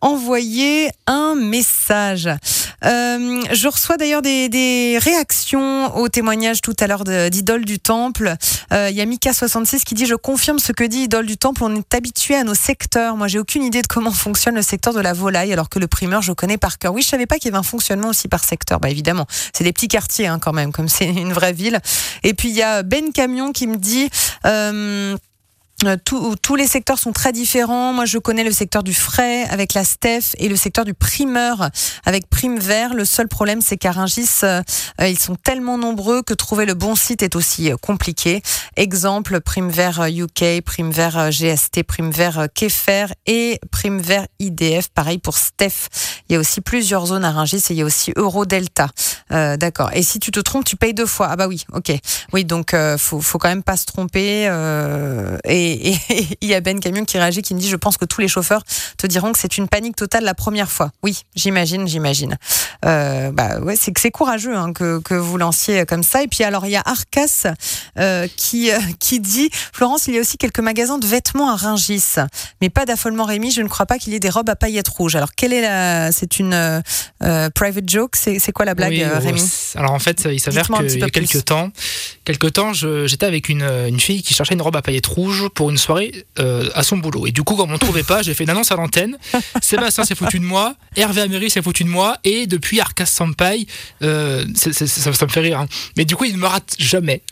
[0.00, 2.28] envoyer un message.
[2.84, 8.34] Euh, je reçois d'ailleurs des, réactions au témoignage tout à l'heure d'Idole du Temple.
[8.72, 11.62] Euh, il y a Mika66 qui dit Je confirme ce que dit Idole du Temple.
[11.64, 13.16] On est habitué à nos secteurs.
[13.16, 15.86] Moi, j'ai aucune idée de comment fonctionne le secteur de la volaille, alors que le
[15.86, 16.92] primeur, je connais par cœur.
[16.92, 18.80] Oui, je savais pas qu'il y avait un fonctionnement aussi par secteur.
[18.80, 21.80] Bah, évidemment, c'est des petits quartiers hein, quand même, comme c'est une vraie ville.
[22.22, 24.08] Et puis, il y a Ben Camion qui me dit.
[24.44, 25.16] Euh,
[25.84, 25.96] euh,
[26.42, 27.92] tous les secteurs sont très différents.
[27.92, 31.70] Moi, je connais le secteur du frais avec la STEF et le secteur du primeur
[32.04, 32.94] avec Prime Vert.
[32.94, 34.62] Le seul problème, c'est qu'à Rungis, euh,
[35.00, 38.42] ils sont tellement nombreux que trouver le bon site est aussi euh, compliqué.
[38.76, 44.88] Exemple, Prime Vert UK, Prime Vert GST, Prime Vert Kefer et Prime Vert IDF.
[44.88, 45.88] Pareil pour STEF.
[46.28, 48.88] Il y a aussi plusieurs zones à Rungis et il y a aussi Euro Delta.
[49.30, 49.90] D'accord.
[49.92, 51.28] Et si tu te trompes, tu payes deux fois.
[51.30, 51.92] Ah bah oui, ok.
[52.32, 54.44] Oui, donc faut, faut quand même pas se tromper.
[55.44, 55.98] et et
[56.40, 58.28] il y a Ben Camion qui réagit, qui me dit Je pense que tous les
[58.28, 58.62] chauffeurs
[58.96, 60.90] te diront que c'est une panique totale la première fois.
[61.02, 62.36] Oui, j'imagine, j'imagine.
[62.84, 66.22] Euh, bah ouais, c'est que c'est courageux hein, que, que, vous lanciez comme ça.
[66.22, 67.52] Et puis alors, il y a Arcas
[67.98, 71.56] euh, qui, euh, qui dit Florence, il y a aussi quelques magasins de vêtements à
[71.56, 72.16] Ringis,
[72.60, 73.50] mais pas d'affolement Rémi.
[73.50, 75.16] Je ne crois pas qu'il y ait des robes à paillettes rouges.
[75.16, 76.12] Alors, quelle est la.
[76.12, 76.82] C'est une
[77.54, 78.16] private joke?
[78.16, 79.42] C'est quoi la blague, Rémi?
[79.74, 81.70] Alors, en fait, il s'avère qu'il y a quelques temps,
[82.24, 85.70] quelques temps j'étais avec une, une fille qui cherchait une robe à paillettes rouges pour
[85.70, 87.26] une soirée euh, à son boulot.
[87.26, 89.18] Et du coup, comme on ne trouvait pas, j'ai fait une annonce à l'antenne.
[89.60, 93.66] Sébastien s'est foutu de moi, Hervé Améry s'est foutu de moi, et depuis Arcas Sampaï,
[94.02, 95.58] euh, ça, me fait rire.
[95.58, 95.66] Hein.
[95.96, 97.22] Mais du coup, il ne me rate jamais.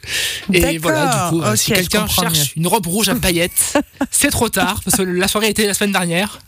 [0.52, 3.78] Et voilà, du coup, euh, si quelqu'un cherche une robe rouge à paillettes,
[4.10, 6.40] c'est trop tard, parce que la soirée était la semaine dernière.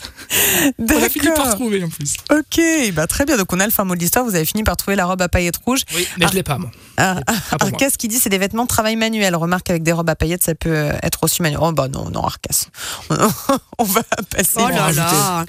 [0.80, 2.14] On a fini par trouver en plus.
[2.32, 2.60] Ok,
[2.92, 3.36] bah très bien.
[3.36, 4.24] Donc on a le fin mot de l'histoire.
[4.24, 5.82] Vous avez fini par trouver la robe à paillettes rouges.
[5.94, 6.70] Oui, mais je je l'ai pas moi.
[6.96, 7.20] Ah,
[7.52, 8.18] Arcas qui dit?
[8.18, 9.36] C'est des vêtements de travail manuel.
[9.36, 11.60] Remarque avec des robes à paillettes, ça peut être aussi manuel.
[11.68, 12.66] Oh bah non, non, Arcas.
[13.78, 14.56] on va passer.
[14.56, 15.44] Oh là là.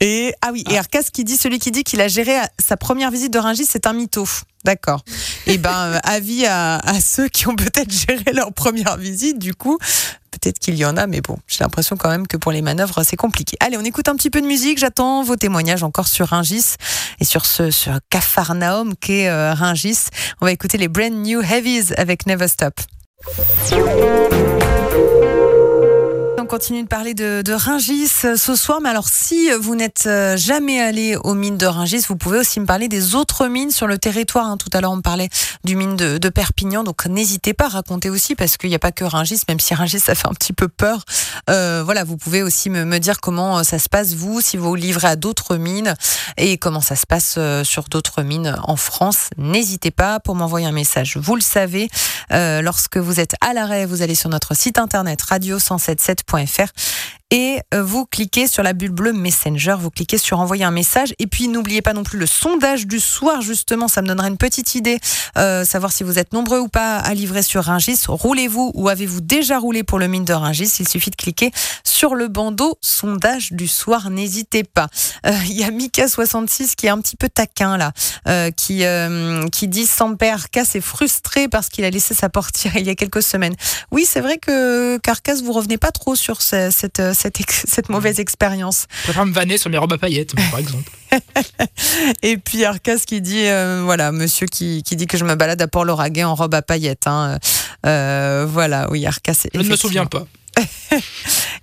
[0.00, 0.80] Et ah oui, et ah.
[0.80, 3.86] Arcas qui dit celui qui dit qu'il a géré sa première visite de Rungis, c'est
[3.86, 4.26] un mytho.
[4.64, 5.02] D'accord.
[5.46, 9.38] et eh ben euh, avis à, à, ceux qui ont peut-être géré leur première visite.
[9.38, 9.78] Du coup,
[10.30, 13.02] peut-être qu'il y en a, mais bon, j'ai l'impression quand même que pour les manœuvres,
[13.02, 13.56] c'est compliqué.
[13.60, 14.76] Allez, on écoute un petit peu de musique.
[14.78, 16.74] J'attends vos témoignages encore sur Ringis
[17.20, 20.08] et sur ce sur Cafarnaum qu'est euh, Ringis.
[20.42, 22.74] On va écouter les Brand New Heavies avec Never Stop.
[24.96, 25.55] Música
[26.38, 28.80] On continue de parler de, de, Ringis euh, ce soir.
[28.82, 32.60] Mais alors, si vous n'êtes euh, jamais allé aux mines de Ringis, vous pouvez aussi
[32.60, 34.46] me parler des autres mines sur le territoire.
[34.46, 34.58] Hein.
[34.58, 35.30] Tout à l'heure, on parlait
[35.64, 36.84] du mine de, Perpignan.
[36.84, 39.74] Donc, n'hésitez pas à raconter aussi, parce qu'il n'y a pas que Ringis, même si
[39.74, 41.04] Ringis, ça fait un petit peu peur.
[41.48, 44.58] Euh, voilà, vous pouvez aussi me, me, dire comment euh, ça se passe, vous, si
[44.58, 45.94] vous livrez à d'autres mines
[46.36, 49.30] et comment ça se passe sur d'autres mines en France.
[49.38, 51.16] N'hésitez pas pour m'envoyer un message.
[51.16, 51.88] Vous le savez,
[52.32, 55.20] euh, lorsque vous êtes à l'arrêt, vous allez sur notre site internet
[56.26, 60.70] radio177.fr et euh, vous cliquez sur la bulle bleue Messenger, vous cliquez sur envoyer un
[60.70, 64.28] message et puis n'oubliez pas non plus le sondage du soir justement, ça me donnera
[64.28, 65.00] une petite idée,
[65.36, 68.04] euh, savoir si vous êtes nombreux ou pas à livrer sur Ringis.
[68.06, 70.72] Roulez-vous ou avez-vous déjà roulé pour le mine de Ringis?
[70.78, 71.50] Il suffit de cliquer
[71.82, 74.88] sur le bandeau sondage du soir, n'hésitez pas.
[75.26, 77.92] Euh, il y a Mika66 qui est un petit peu taquin là,
[78.52, 78.84] qui,
[79.52, 82.94] qui dit père Cas est frustré parce qu'il a laissé sa portière il y a
[82.94, 83.54] quelques semaines.
[83.90, 88.86] Oui, c'est vrai que Carcasse, vous revenez pas trop sur cette, cette mauvaise expérience.
[88.98, 90.90] Je préfère me vanner sur mes robes à paillettes, par exemple.
[92.22, 95.60] Et puis Arcas qui dit, euh, voilà, monsieur qui, qui, dit que je me balade
[95.62, 97.06] à Port-Lauragais en robe à paillettes.
[97.06, 97.38] Hein.
[97.86, 99.46] Euh, voilà, oui, Arcas.
[99.52, 100.26] Je ne me souviens pas.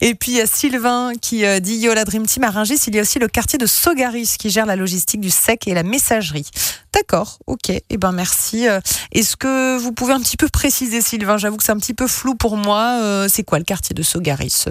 [0.01, 2.79] Et puis il y a Sylvain qui euh, dit Yo la Dream Team à Rungis,
[2.87, 5.73] il y a aussi le quartier de Sogaris qui gère la logistique du sec et
[5.73, 6.49] la messagerie.
[6.93, 8.67] D'accord, ok, eh ben merci.
[8.67, 8.79] Euh,
[9.11, 11.37] est-ce que vous pouvez un petit peu préciser, Sylvain?
[11.37, 12.99] J'avoue que c'est un petit peu flou pour moi.
[13.01, 14.65] Euh, c'est quoi le quartier de Sogaris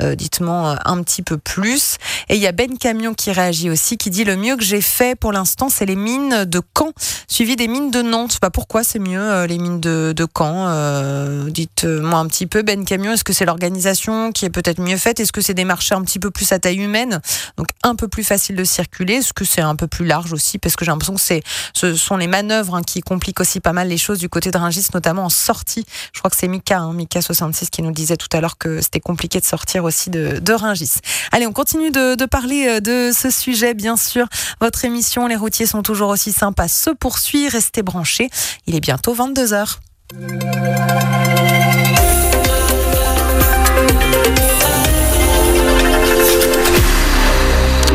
[0.00, 1.96] Dites-moi un petit peu plus.
[2.28, 4.80] Et il y a Ben Camion qui réagit aussi, qui dit le mieux que j'ai
[4.80, 6.92] fait pour l'instant, c'est les mines de Caen,
[7.28, 8.38] suivi des mines de Nantes.
[8.42, 13.24] Bah, pourquoi c'est mieux les mines de, Caen Dites-moi un petit peu, Ben Camion, est-ce
[13.24, 16.18] que c'est l'organisation qui est peut-être mieux faites Est-ce que c'est des marchés un petit
[16.18, 17.20] peu plus à taille humaine,
[17.56, 19.14] donc un peu plus facile de circuler?
[19.14, 20.58] Est-ce que c'est un peu plus large aussi?
[20.58, 21.42] Parce que j'ai l'impression que c'est,
[21.74, 24.58] ce sont les manœuvres hein, qui compliquent aussi pas mal les choses du côté de
[24.58, 25.84] Rungis, notamment en sortie.
[26.12, 29.00] Je crois que c'est Mika, hein, Mika66, qui nous disait tout à l'heure que c'était
[29.00, 30.92] compliqué de sortir aussi de, de Rungis.
[31.32, 34.26] Allez, on continue de, de parler euh, de ce sujet, bien sûr.
[34.60, 37.48] Votre émission, les routiers sont toujours aussi sympas, se poursuit.
[37.48, 38.30] Restez branchés.
[38.66, 39.78] Il est bientôt 22h.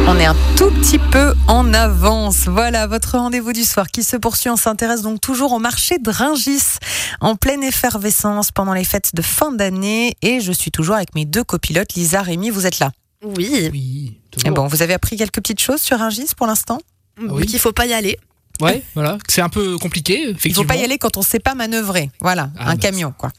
[0.09, 2.45] On est un tout petit peu en avance.
[2.47, 4.49] Voilà votre rendez-vous du soir qui se poursuit.
[4.49, 6.77] On s'intéresse donc toujours au marché de Ringis
[7.19, 10.15] en pleine effervescence pendant les fêtes de fin d'année.
[10.21, 12.91] Et je suis toujours avec mes deux copilotes, Lisa, Rémi, vous êtes là
[13.23, 13.69] Oui.
[13.71, 14.17] Oui.
[14.45, 16.79] Et bon, vous avez appris quelques petites choses sur Ringis pour l'instant?
[17.19, 18.17] Oui, qu'il faut pas y aller.
[18.61, 19.17] Ouais, voilà.
[19.27, 20.47] C'est un peu compliqué, effectivement.
[20.47, 22.09] Il faut pas y aller quand on sait pas manœuvrer.
[22.21, 23.31] Voilà, Ah, un bah, camion, quoi.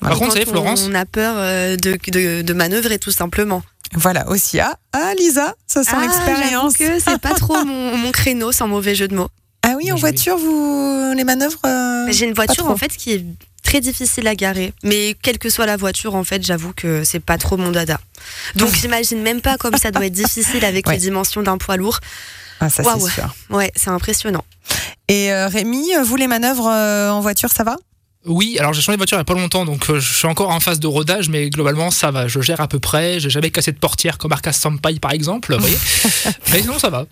[0.00, 3.62] Par contre, vous savez, Florence, On a peur euh, de, de, de manœuvrer tout simplement.
[3.94, 4.60] Voilà, aussi.
[4.60, 6.76] Ah, ah Lisa, ça sent Ah, l'expérience.
[6.76, 9.28] que c'est pas trop mon, mon créneau, sans mauvais jeu de mots.
[9.62, 13.24] Ah oui, en voiture, vous les manœuvres euh, J'ai une voiture en fait qui est
[13.64, 17.18] très difficile à garer, mais quelle que soit la voiture, en fait, j'avoue que c'est
[17.20, 17.98] pas trop mon dada.
[18.54, 20.94] Donc j'imagine même pas comme ça doit être difficile avec Ouais.
[20.94, 21.98] les dimensions d'un poids lourd.
[22.60, 23.34] Ah, ça c'est sûr.
[23.50, 24.44] Ouais, c'est impressionnant.
[25.08, 27.76] Et euh, Rémi, vous les manœuvres euh, en voiture, ça va?
[28.26, 30.26] Oui, alors j'ai changé de voiture il n'y a pas longtemps, donc euh, je suis
[30.26, 32.28] encore en phase de rodage, mais globalement ça va.
[32.28, 33.20] Je gère à peu près.
[33.20, 35.54] J'ai jamais cassé de portière comme Arcas Sampaï par exemple.
[35.54, 35.78] vous voyez
[36.52, 37.06] mais sinon ça va.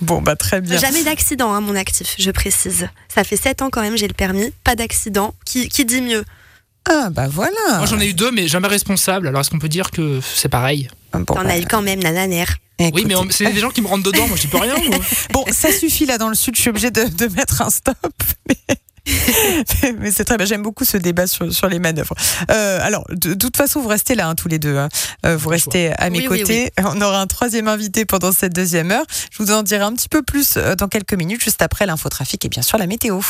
[0.00, 0.78] Bon, bah très bien.
[0.78, 2.88] Jamais d'accident, hein, mon actif, je précise.
[3.08, 5.34] Ça fait 7 ans quand même, j'ai le permis, pas d'accident.
[5.44, 6.24] Qui, qui dit mieux?
[6.90, 7.76] Ah bah voilà.
[7.78, 9.28] Moi j'en ai eu deux, mais jamais responsable.
[9.28, 10.88] Alors est-ce qu'on peut dire que c'est pareil?
[11.12, 12.56] Bon, T'en bah, as eu quand même, nananère.
[12.80, 13.04] Oui, écoutez.
[13.04, 14.26] mais on- c'est des gens qui me rentrent dedans.
[14.26, 14.74] Moi, je dis peux rien.
[14.88, 14.98] moi.
[15.32, 17.96] Bon, ça suffit là dans le sud, je suis obligée de, de mettre un stop.
[18.48, 18.56] Mais,
[19.98, 22.14] mais c'est très bien, j'aime beaucoup ce débat sur, sur les manœuvres.
[22.50, 24.76] Euh, alors, de, toute façon, vous restez là hein, tous les deux.
[24.76, 24.88] hein.
[25.26, 26.72] Euh, vous restez à mes Oui, oui, côtés.
[26.78, 29.04] On aura un troisième invité pendant cette deuxième heure.
[29.30, 32.44] Je vous en dirai un petit peu plus euh, dans quelques minutes, juste après l'infotrafic
[32.44, 33.20] et bien sûr la météo.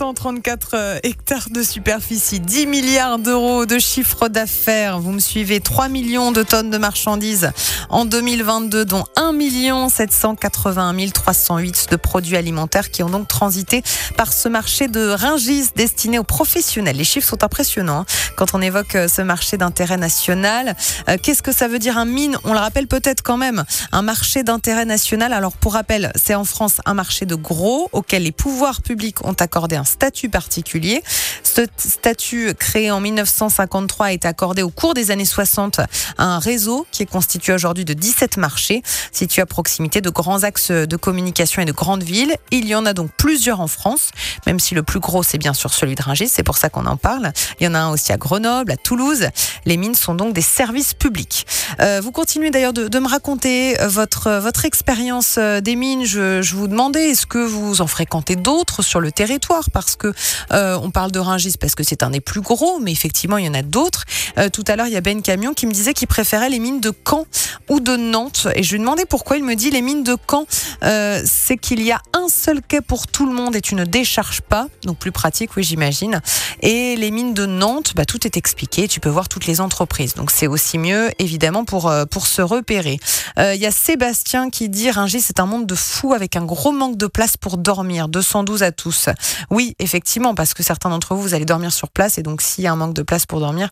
[0.00, 4.98] 234 euh, hectares de superficie, 10 milliards d'euros de chiffre d'affaires.
[4.98, 7.50] Vous me suivez 3 millions de tonnes de marchandises
[7.90, 13.82] en 2022, dont 1 781 308 de produits alimentaires qui ont donc transité
[14.16, 16.96] par ce marché de Ringis destiné aux professionnels.
[16.96, 20.76] Les chiffres sont impressionnants hein, quand on évoque euh, ce marché d'intérêt national.
[21.10, 22.38] Euh, Qu'est-ce que ça veut dire un mine?
[22.44, 23.64] On le rappelle peut-être quand même.
[23.92, 25.34] Un marché d'intérêt national.
[25.34, 29.34] Alors pour rappel, c'est en France un marché de gros auquel les pouvoirs publics ont
[29.34, 31.02] accordé un statut particulier.
[31.42, 35.80] Ce statut créé en 1953 est accordé au cours des années 60
[36.18, 40.42] à un réseau qui est constitué aujourd'hui de 17 marchés situés à proximité de grands
[40.42, 42.34] axes de communication et de grandes villes.
[42.50, 44.10] Il y en a donc plusieurs en France,
[44.46, 46.86] même si le plus gros c'est bien sûr celui de Rungis, c'est pour ça qu'on
[46.86, 47.32] en parle.
[47.58, 49.28] Il y en a un aussi à Grenoble, à Toulouse.
[49.66, 51.46] Les mines sont donc des services publics.
[51.80, 56.04] Euh, vous continuez d'ailleurs de, me raconter votre, votre expérience euh, des mines.
[56.04, 60.12] Je vous demandais, est-ce que vous en fréquentez d'autres sur le territoire Parce que
[60.52, 63.46] euh, on parle de Rungis parce que c'est un des plus gros, mais effectivement, il
[63.46, 64.04] y en a d'autres.
[64.38, 66.58] Euh, tout à l'heure, il y a Ben Camion qui me disait qu'il préférait les
[66.58, 67.26] mines de Caen
[67.68, 68.48] ou de Nantes.
[68.54, 69.36] Et je lui demandais pourquoi.
[69.36, 70.46] Il me dit les mines de Caen,
[70.84, 73.84] euh, c'est qu'il y a un seul quai pour tout le monde et tu ne
[73.84, 74.66] décharges pas.
[74.84, 76.20] Donc plus pratique, oui, j'imagine.
[76.62, 78.88] Et les mines de Nantes, bah, tout est expliqué.
[78.88, 80.14] Tu peux voir toutes les entreprises.
[80.14, 82.98] Donc c'est aussi mieux, évidemment, pour, pour se repérer.
[83.38, 86.72] Il y a Sébastien qui dit Rungis, c'est un monde de fous avec un gros
[86.72, 88.08] manque de place pour dormir.
[88.08, 89.08] 212 à tous.
[89.50, 92.18] Oui, effectivement, parce que certains d'entre vous, vous allez dormir sur place.
[92.18, 93.68] Et donc s'il y a un manque de place pour dormir,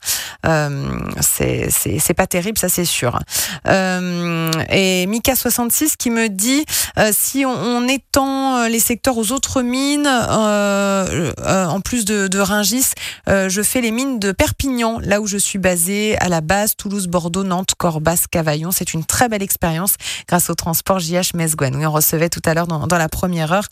[0.46, 3.18] euh, c'est pas terrible, ça c'est sûr.
[3.66, 6.64] Euh, et Mika66 qui me dit
[6.98, 12.92] euh, si on, étend euh, les secteurs aux autres mines, en plus de, de Ringis,
[13.26, 17.06] je fais les mines de Perpignan, là où je suis basée, à la base, Toulouse,
[17.06, 18.70] Bordeaux, Nantes, Corbas, Cavaillon.
[18.70, 19.94] C'est une très belle expérience
[20.28, 21.74] grâce au transport JH Mesguen.
[21.76, 23.68] Oui, on recevait tout à l'heure dans, dans la première heure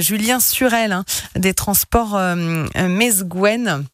[0.00, 1.04] Julien Surel hein,
[1.54, 3.86] transports euh, Mesguen.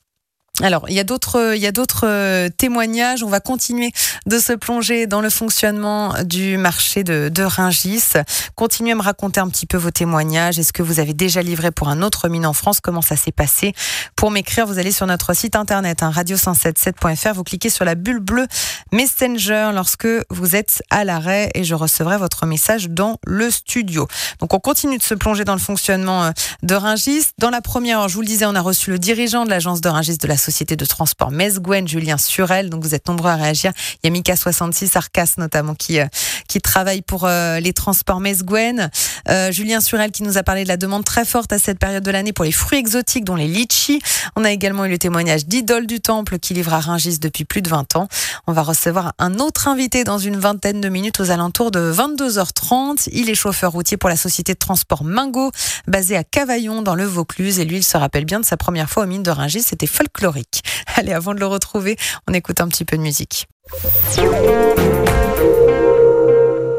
[0.62, 3.23] Alors, il y a d'autres, il y a d'autres euh, témoignages.
[3.23, 3.92] On va continuer
[4.27, 8.12] de se plonger dans le fonctionnement du marché de, de Ringis.
[8.57, 10.59] Continuez à me raconter un petit peu vos témoignages.
[10.59, 12.81] Est-ce que vous avez déjà livré pour un autre mine en France?
[12.81, 13.73] Comment ça s'est passé?
[14.16, 17.33] Pour m'écrire, vous allez sur notre site internet, hein, radio177.fr.
[17.33, 18.46] Vous cliquez sur la bulle bleue
[18.92, 24.07] Messenger lorsque vous êtes à l'arrêt et je recevrai votre message dans le studio.
[24.40, 26.31] Donc, on continue de se plonger dans le fonctionnement euh,
[26.62, 27.29] de Ringis.
[27.38, 29.81] Dans la première heure, je vous le disais, on a reçu le dirigeant de l'agence
[29.81, 32.70] de Ringis de la société société de transport Mesguen, Julien Surel.
[32.70, 33.72] Donc vous êtes nombreux à réagir.
[34.02, 35.98] Il y a Mika 66, Arcas notamment qui
[36.48, 38.90] qui travaille pour les transports Mesguen.
[39.50, 42.10] Julien Surel qui nous a parlé de la demande très forte à cette période de
[42.10, 44.00] l'année pour les fruits exotiques, dont les litchis.
[44.36, 47.62] On a également eu le témoignage d'Idole du Temple qui livre à Ringis depuis plus
[47.62, 48.08] de 20 ans.
[48.46, 53.08] On va recevoir un autre invité dans une vingtaine de minutes aux alentours de 22h30.
[53.12, 55.52] Il est chauffeur routier pour la société de transport Mingo,
[55.86, 57.60] basée à Cavaillon dans le Vaucluse.
[57.60, 59.62] Et lui, il se rappelle bien de sa première fois aux mines de Ringis.
[59.62, 60.39] C'était folklorique.
[60.96, 61.96] Allez, avant de le retrouver,
[62.29, 63.46] on écoute un petit peu de musique.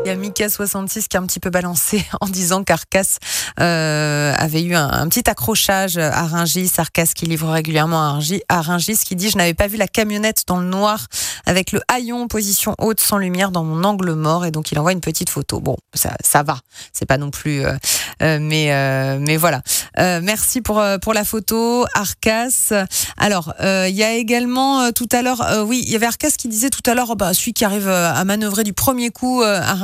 [0.03, 3.17] Il y a Mika66 qui a un petit peu balancé en disant qu'Arcas
[3.59, 6.71] euh, avait eu un, petit accrochage à Ringis.
[6.77, 10.57] Arcas qui livre régulièrement à Ringis, qui dit Je n'avais pas vu la camionnette dans
[10.57, 11.05] le noir
[11.45, 14.45] avec le haillon position haute sans lumière dans mon angle mort.
[14.45, 15.59] Et donc il envoie une petite photo.
[15.59, 16.57] Bon, ça, ça va.
[16.93, 17.63] C'est pas non plus.
[17.63, 17.73] Euh,
[18.21, 19.61] euh, mais, euh, mais voilà.
[19.99, 22.73] Euh, merci pour, pour la photo, Arcas.
[23.17, 26.69] Alors, il y a également tout à l'heure, oui, il y avait Arcas qui disait
[26.69, 29.75] tout à l'heure, bah, celui qui arrive à manœuvrer du premier coup à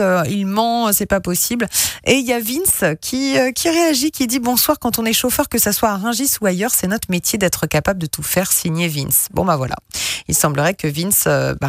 [0.00, 1.68] euh, il ment, c'est pas possible.
[2.04, 5.12] Et il y a Vince qui, euh, qui réagit, qui dit bonsoir quand on est
[5.12, 8.22] chauffeur, que ça soit à Rungis ou ailleurs, c'est notre métier d'être capable de tout
[8.22, 9.28] faire, signer Vince.
[9.32, 9.76] Bon bah voilà.
[10.28, 11.68] Il semblerait que Vince, euh, bah,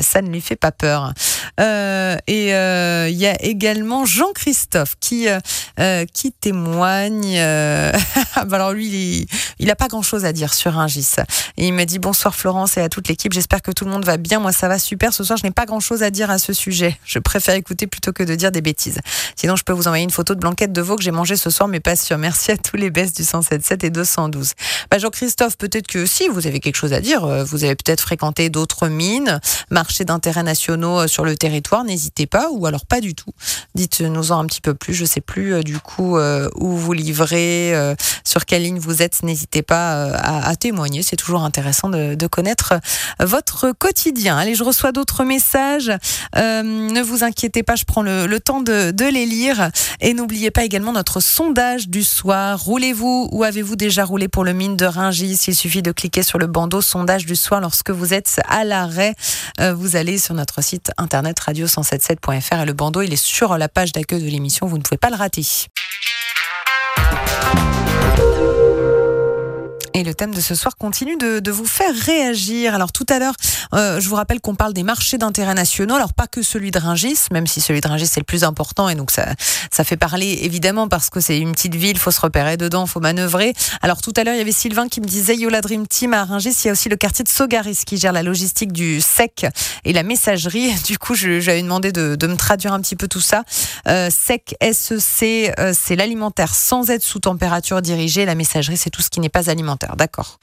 [0.00, 1.12] ça, ne lui fait pas peur.
[1.58, 5.26] et il y a également Jean-Christophe qui,
[6.12, 7.40] qui témoigne.
[8.46, 9.26] Bah, alors lui,
[9.58, 11.16] il n'a pas grand-chose à dire sur Rungis.
[11.56, 13.32] Et il me dit bonsoir Florence et à toute l'équipe.
[13.32, 14.40] J'espère que tout le monde va bien.
[14.40, 15.12] Moi, ça va super.
[15.12, 16.98] Ce soir, je n'ai pas grand-chose à dire à ce sujet.
[17.06, 18.98] Je préfère écouter plutôt que de dire des bêtises.
[19.36, 21.50] Sinon, je peux vous envoyer une photo de blanquette de veau que j'ai mangé ce
[21.50, 22.18] soir, mais pas sûr.
[22.18, 24.52] Merci à tous les baisses du 177 et 212.
[24.90, 28.00] Bah, Jean-Christophe, peut-être que si vous avez quelque chose à dire, euh, vous avez peut-être
[28.00, 29.40] fréquenté d'autres mines,
[29.70, 33.30] marchés d'intérêt nationaux euh, sur le territoire, n'hésitez pas, ou alors pas du tout.
[33.74, 34.94] Dites-nous-en un petit peu plus.
[34.94, 36.18] Je sais plus euh, du coup
[36.56, 37.74] où vous livrez,
[38.24, 39.22] sur quelle ligne vous êtes.
[39.22, 41.02] N'hésitez pas à, témoigner.
[41.02, 42.74] C'est toujours intéressant de, connaître
[43.20, 44.36] votre quotidien.
[44.36, 45.92] Allez, je reçois d'autres messages.
[46.96, 49.70] Ne vous inquiétez pas, je prends le, temps de, les lire.
[50.00, 52.58] Et n'oubliez pas également notre sondage du soir.
[52.58, 56.38] Roulez-vous ou avez-vous déjà roulé pour le mine de Ringis Il suffit de cliquer sur
[56.38, 59.14] le bandeau sondage du soir lorsque vous êtes à l'arrêt.
[59.60, 63.68] Euh, vous allez sur notre site internet radio177.fr et le bandeau, il est sur la
[63.68, 64.66] page d'accueil de l'émission.
[64.66, 65.46] Vous ne pouvez pas le rater.
[69.96, 72.74] Et le thème de ce soir continue de, vous faire réagir.
[72.74, 73.32] Alors tout à l'heure,
[73.72, 75.94] euh, je vous rappelle qu'on parle des marchés d'intérêt nationaux.
[75.94, 78.90] Alors pas que celui de Ringis, même si celui de Ringis c'est le plus important
[78.90, 79.24] et donc ça,
[79.70, 83.00] ça fait parler évidemment parce que c'est une petite ville, faut se repérer dedans, faut
[83.00, 83.54] manœuvrer.
[83.80, 86.26] Alors tout à l'heure, il y avait Sylvain qui me disait Yola Dream Team à
[86.26, 89.46] Ringis, il y a aussi le quartier de Sogaris qui gère la logistique du SEC
[89.86, 90.74] et la messagerie.
[90.86, 93.44] Du coup, j'avais demandé de, me traduire un petit peu tout ça.
[93.88, 98.24] Euh, SEC, SEC, euh, c'est l'alimentaire sans être sous température dirigée.
[98.24, 99.85] La messagerie, c'est tout ce qui n'est pas alimentaire.
[99.94, 100.38] D'accord.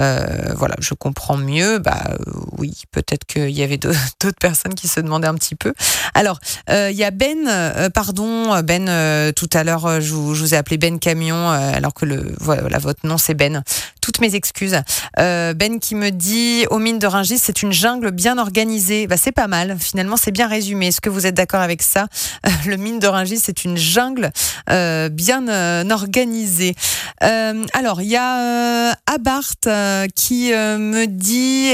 [0.00, 1.78] Euh, voilà, je comprends mieux.
[1.78, 2.16] Bah euh,
[2.58, 5.72] oui, peut-être qu'il y avait d'autres personnes qui se demandaient un petit peu.
[6.14, 6.38] Alors,
[6.70, 10.98] euh, il y a Ben, pardon, Ben, tout à l'heure, je, vous ai appelé Ben
[10.98, 13.62] Camion, alors que le, voilà, votre nom c'est Ben.
[14.00, 14.76] Toutes mes excuses.
[15.16, 19.06] ben qui me dit, aux mines de Ringis, c'est une jungle bien organisée.
[19.06, 20.88] Bah, c'est pas mal, finalement, c'est bien résumé.
[20.88, 22.06] Est-ce que vous êtes d'accord avec ça?
[22.66, 24.30] Le mine de Ringis, c'est une jungle
[24.68, 26.74] bien organisée.
[27.20, 31.70] alors, il y a euh, Abart euh, qui euh, me dit,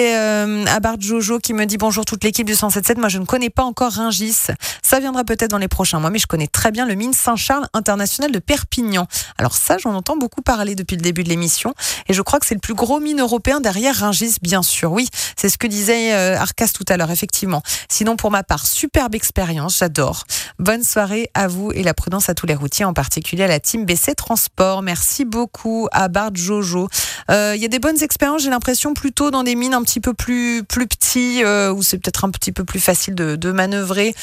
[0.69, 2.99] Abart Jojo qui me dit bonjour toute l'équipe du 177.
[2.99, 4.47] Moi, je ne connais pas encore Ringis.
[4.83, 7.67] Ça viendra peut-être dans les prochains mois, mais je connais très bien le mine Saint-Charles
[7.75, 9.07] international de Perpignan.
[9.39, 11.75] Alors ça, j'en entends beaucoup parler depuis le début de l'émission,
[12.09, 14.93] et je crois que c'est le plus gros mine européen derrière Ringis, bien sûr.
[14.93, 17.63] Oui, c'est ce que disait Arcas tout à l'heure, effectivement.
[17.89, 20.25] Sinon, pour ma part, superbe expérience, j'adore.
[20.59, 23.61] Bonne soirée à vous et la prudence à tous les routiers, en particulier à la
[23.61, 24.83] team BC Transport.
[24.83, 26.89] Merci beaucoup à Bart Jojo.
[27.31, 30.01] Euh, il y a des bonnes expériences, j'ai l'impression, plutôt dans des mines un petit
[30.01, 33.53] peu plus, plus petits, euh, où c'est peut-être un petit peu plus facile de, de
[33.53, 34.15] manœuvrer.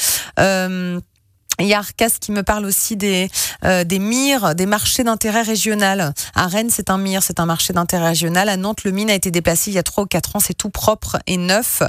[1.60, 3.30] Il y a Arcas qui me parle aussi des,
[3.66, 6.14] euh, des MIR, des marchés d'intérêt régional.
[6.34, 8.48] À Rennes, c'est un MIR, c'est un marché d'intérêt régional.
[8.48, 10.54] À Nantes, le mine a été déplacé il y a 3 ou 4 ans, c'est
[10.54, 11.84] tout propre et neuf.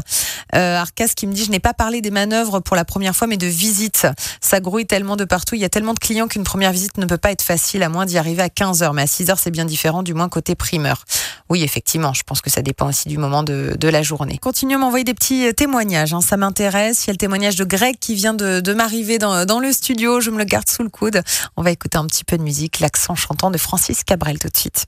[0.56, 3.28] Euh, Arcas qui me dit, je n'ai pas parlé des manœuvres pour la première fois,
[3.28, 4.08] mais de visites.
[4.40, 7.06] Ça grouille tellement de partout, il y a tellement de clients qu'une première visite ne
[7.06, 8.94] peut pas être facile, à moins d'y arriver à 15 heures.
[8.94, 11.04] Mais à 6 heures, c'est bien différent, du moins côté primeur.
[11.48, 14.38] Oui, effectivement, je pense que ça dépend aussi du moment de, de la journée.
[14.38, 17.04] Continuez à m'envoyer des petits témoignages, hein, ça m'intéresse.
[17.04, 19.72] Il y a le témoignage de Greg qui vient de, de m'arriver dans, dans le
[19.72, 20.20] studio.
[20.20, 21.22] Je me le garde sous le coude.
[21.56, 24.56] On va écouter un petit peu de musique, l'accent chantant de Francis Cabrel tout de
[24.56, 24.86] suite.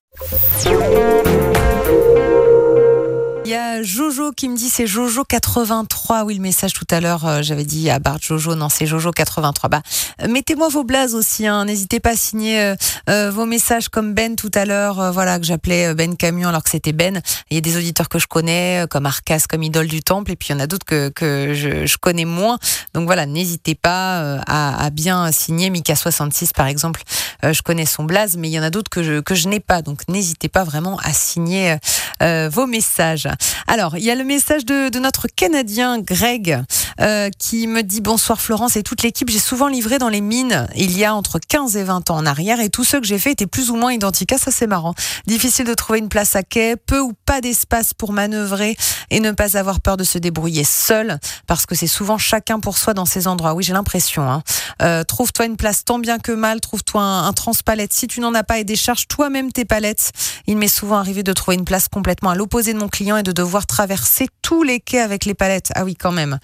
[3.45, 6.23] Il y a Jojo qui me dit c'est Jojo 83.
[6.23, 9.11] Oui, le message tout à l'heure, euh, j'avais dit à Bart Jojo, non, c'est Jojo
[9.11, 9.69] 83.
[9.69, 9.83] Bah,
[10.29, 11.65] mettez-moi vos blazes aussi, hein.
[11.65, 12.75] n'hésitez pas à signer
[13.09, 16.93] vos messages comme Ben tout à l'heure, voilà, que j'appelais Ben Camion alors que c'était
[16.93, 17.21] Ben.
[17.51, 20.37] Il y a des auditeurs que je connais, comme Arcas, comme Idole du Temple, et
[20.37, 22.59] puis il y en a d'autres que, que je, connais moins.
[22.95, 25.69] Donc voilà, n'hésitez pas à, bien signer.
[25.71, 27.03] Mika 66 par exemple,
[27.43, 29.61] je connais son blaze, mais il y en a d'autres que je, que je n'ai
[29.61, 29.83] pas.
[29.83, 31.77] Donc n'hésitez pas vraiment à signer
[32.23, 33.27] euh, vos messages.
[33.67, 36.63] Alors, il y a le message de, notre Canadien Greg
[37.01, 39.31] euh, qui me dit bonsoir Florence et toute l'équipe.
[39.31, 42.27] J'ai souvent livré dans les mines il y a entre 15 et 20 ans en
[42.27, 44.33] arrière et tous ceux que j'ai fait étaient plus ou moins identiques.
[44.33, 44.95] Ah, ça c'est marrant.
[45.27, 48.77] Difficile de trouver une place à quai, peu ou pas d'espace pour manœuvrer
[49.11, 52.79] et ne pas avoir peur de se débrouiller seul parce que c'est souvent chacun pour
[52.79, 53.55] soi dans ces endroits.
[53.55, 54.31] Oui, j'ai l'impression.
[54.31, 54.43] Hein.
[54.83, 57.93] Euh, trouve-toi une place tant bien que mal, trouve-toi un, un transpalette.
[57.93, 60.13] Si tu n'en as pas et décharge toi-même tes palettes.
[60.47, 63.23] Il m'est souvent arrivé de trouver une place complètement à l'opposé de mon client et
[63.23, 65.71] de devoir traverser tous les quais avec les palettes.
[65.75, 66.39] Ah oui, quand même.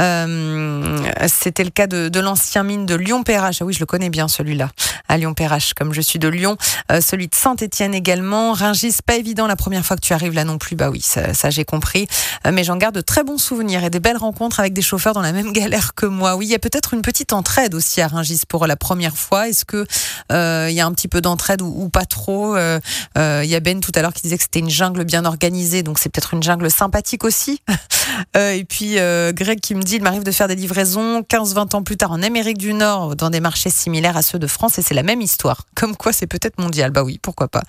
[0.00, 0.98] Euh,
[1.28, 3.58] c'était le cas de, de l'ancien mine de Lyon-Perrache.
[3.60, 4.70] Ah oui, je le connais bien celui-là,
[5.08, 6.56] à Lyon-Perrache, comme je suis de Lyon.
[6.90, 8.52] Euh, celui de Saint-Étienne également.
[8.52, 10.76] Ringis, pas évident la première fois que tu arrives là non plus.
[10.76, 12.06] Bah oui, ça, ça j'ai compris.
[12.46, 15.12] Euh, mais j'en garde de très bons souvenirs et des belles rencontres avec des chauffeurs
[15.12, 16.36] dans la même galère que moi.
[16.36, 19.48] Oui, il y a peut-être une petite entraide aussi à Ringis pour la première fois.
[19.48, 19.86] Est-ce que
[20.30, 22.56] il y a un petit peu d'entraide ou, ou, pas trop?
[22.56, 22.80] Il
[23.16, 25.98] y a Ben tout à l'heure qui disait que c'était une jungle bien organisée, donc
[25.98, 27.60] c'est peut-être une jungle sympathique aussi.
[28.34, 28.96] et puis
[29.34, 32.22] Greg qui me dit il m'arrive de faire des livraisons 15-20 ans plus tard en
[32.22, 35.20] Amérique du Nord dans des marchés similaires à ceux de France et c'est la même
[35.20, 35.66] histoire.
[35.74, 36.90] Comme quoi c'est peut-être mondial.
[36.90, 37.62] Bah oui, pourquoi pas.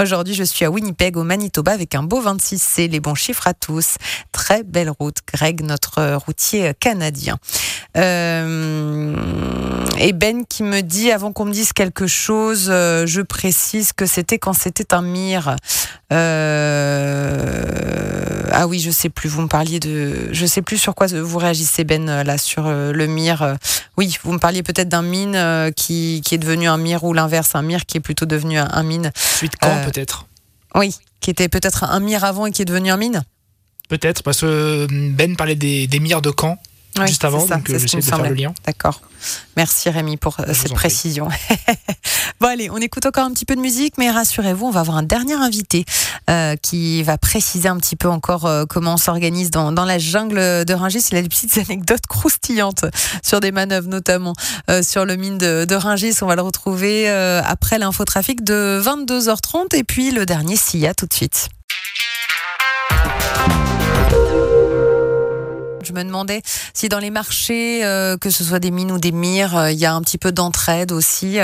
[0.00, 2.88] Aujourd'hui, je suis à Winnipeg au Manitoba avec un beau 26C.
[2.90, 3.96] Les bons chiffres à tous.
[4.32, 5.18] Très belle route.
[5.32, 7.38] Greg, notre routier canadien.
[7.96, 9.14] Euh,
[9.98, 14.06] et Ben qui me dit, avant qu'on me dise quelque chose, euh, je précise que
[14.06, 15.56] c'était quand c'était un mire.
[16.12, 17.54] Euh,
[18.52, 19.28] ah oui, je sais plus.
[19.28, 23.06] Vous me parliez de, je sais plus sur quoi vous réagissez Ben là sur le
[23.06, 23.56] mire.
[23.96, 27.54] Oui, vous me parliez peut-être d'un mine qui, qui est devenu un mire ou l'inverse,
[27.54, 29.10] un mire qui est plutôt devenu un, mine.
[29.14, 30.26] Suite quand peut-être?
[30.74, 33.22] Oui, qui était peut-être un mire avant et qui est devenu un mine?
[33.88, 36.58] Peut-être parce que Ben parlait des, des mires de Caen
[37.06, 38.52] juste avant, donc euh, j'essaie de faire le lien.
[38.66, 39.00] D'accord.
[39.56, 41.28] Merci Rémi pour euh, cette précision.
[42.40, 44.96] bon allez, on écoute encore un petit peu de musique, mais rassurez-vous, on va avoir
[44.96, 45.84] un dernier invité
[46.30, 50.64] euh, qui va préciser un petit peu encore comment on s'organise dans, dans, la jungle
[50.64, 51.04] de Ringis.
[51.10, 52.84] Il a des petites anecdotes croustillantes
[53.22, 54.34] sur des manœuvres, notamment
[54.82, 56.16] sur le mine de, de Ringis.
[56.22, 61.14] On va le retrouver après l'infotrafic de 22h30 et puis le dernier SIA tout de
[61.14, 61.48] suite.
[65.98, 66.42] Me demandais
[66.74, 69.78] si dans les marchés, euh, que ce soit des mines ou des mires, euh, il
[69.80, 71.38] y a un petit peu d'entraide aussi.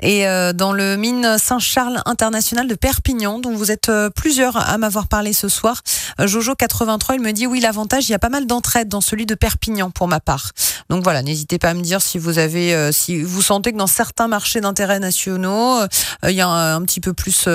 [0.00, 5.08] Et euh, dans le mine Saint-Charles International de Perpignan, dont vous êtes plusieurs à m'avoir
[5.08, 5.82] parlé ce soir,
[6.18, 9.26] Jojo 83, il me dit oui, l'avantage, il y a pas mal d'entraide dans celui
[9.26, 10.52] de Perpignan pour ma part.
[10.88, 13.86] Donc voilà, n'hésitez pas à me dire si vous avez, si vous sentez que dans
[13.86, 15.80] certains marchés d'intérêt nationaux,
[16.22, 17.46] il y a un, petit peu plus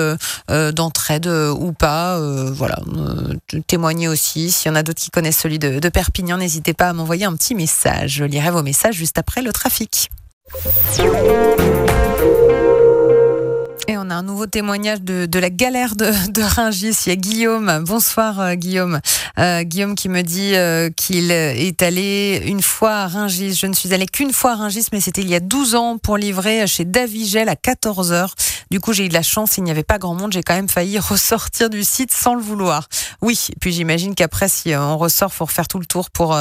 [0.48, 2.20] d'entraide ou pas.
[2.52, 2.78] voilà,
[3.66, 6.90] témoignez aussi s'il y en a d'autres qui connaissent celui de, de Perpignan n'hésitez pas
[6.90, 8.16] à m'envoyer un petit message.
[8.16, 10.10] Je lirai vos messages juste après le trafic.
[13.86, 16.96] Et on a un nouveau témoignage de, la galère de, de, Ringis.
[17.04, 17.84] Il y a Guillaume.
[17.84, 18.98] Bonsoir euh, Guillaume.
[19.38, 23.54] Euh, Guillaume qui me dit euh, qu'il est allé une fois à Ringis.
[23.54, 25.98] Je ne suis allé qu'une fois à Ringis, mais c'était il y a 12 ans
[25.98, 28.28] pour livrer chez Davigel à 14 h
[28.70, 29.58] Du coup, j'ai eu de la chance.
[29.58, 30.32] Il n'y avait pas grand monde.
[30.32, 32.88] J'ai quand même failli ressortir du site sans le vouloir.
[33.20, 33.48] Oui.
[33.60, 36.38] Puis j'imagine qu'après, si on ressort, faut refaire tout le tour pour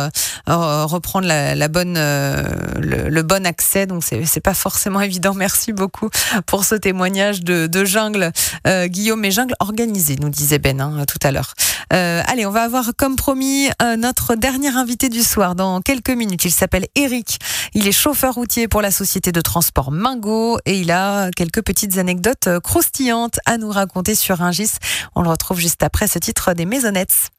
[0.47, 3.85] reprendre la, bonne, le, bon accès.
[3.85, 5.33] Donc c'est pas forcément évident.
[5.33, 6.09] Merci beaucoup
[6.45, 8.31] pour ce témoignage de, jungle,
[8.67, 11.53] euh, Guillaume, et jungle organisée, nous disait Ben hein, tout à l'heure.
[11.91, 16.09] Euh, allez, on va avoir comme promis euh, notre dernier invité du soir dans quelques
[16.09, 16.45] minutes.
[16.45, 17.39] Il s'appelle Eric.
[17.73, 21.97] Il est chauffeur routier pour la société de transport Mingo et il a quelques petites
[21.97, 24.73] anecdotes croustillantes à nous raconter sur Ringis.
[25.15, 27.29] On le retrouve juste après ce titre des Maisonnettes.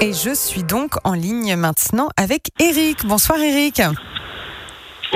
[0.00, 3.06] Et je suis donc en ligne maintenant avec Eric.
[3.06, 3.80] Bonsoir Eric.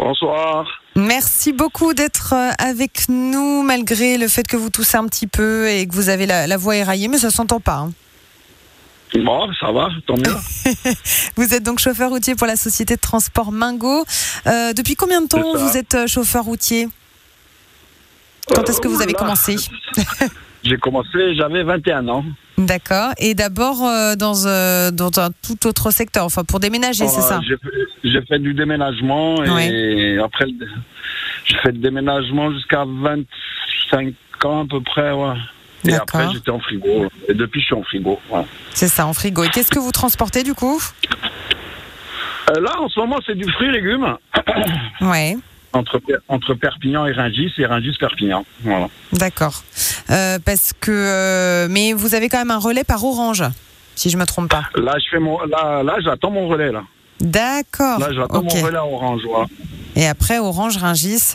[0.09, 0.65] Bonsoir.
[0.97, 5.69] Merci beaucoup d'être euh, avec nous malgré le fait que vous toussez un petit peu
[5.69, 7.81] et que vous avez la, voix éraillée, mais ça s'entend pas.
[7.81, 7.93] Hein.
[9.23, 10.35] Bon, ça va, tant mieux.
[11.37, 14.07] vous êtes donc chauffeur routier pour la société de transport Mingo.
[14.47, 16.89] Euh, depuis combien de temps vous êtes euh, chauffeur routier?
[18.55, 19.57] Quand est-ce que vous avez commencé?
[20.65, 22.25] J'ai commencé, j'avais 21 ans.
[22.59, 23.13] D'accord.
[23.19, 27.41] Et d'abord euh, dans, euh, dans un tout autre secteur, enfin pour déménager, c'est ça
[28.05, 30.47] J'ai fait du déménagement et après,
[31.45, 34.13] j'ai fait le déménagement jusqu'à 25
[34.45, 35.13] ans à peu près.
[35.13, 35.35] Ouais.
[35.85, 37.07] Et après, j'étais en frigo.
[37.29, 38.19] Et depuis, je suis en frigo.
[38.75, 39.45] C'est ça, en frigo.
[39.45, 40.81] Et qu'est-ce que vous transportez du coup?
[42.51, 44.17] Euh, Là, en ce moment, c'est du fruit et légumes.
[45.01, 45.37] Ouais.
[45.75, 48.45] Entre, entre Perpignan et Ringis et Ringis-Perpignan.
[48.63, 48.89] Voilà.
[49.13, 49.63] D'accord.
[50.11, 50.91] Euh, parce que.
[50.91, 53.45] Euh, mais vous avez quand même un relais par Orange,
[53.95, 54.63] si je me trompe pas.
[54.77, 56.73] Là, je fais mon, là, là j'attends mon relais.
[56.73, 56.85] là.
[57.21, 57.99] D'accord.
[57.99, 59.23] Là, j'attends mon relais à Orange.
[59.95, 61.33] Et après, Orange, Ringis.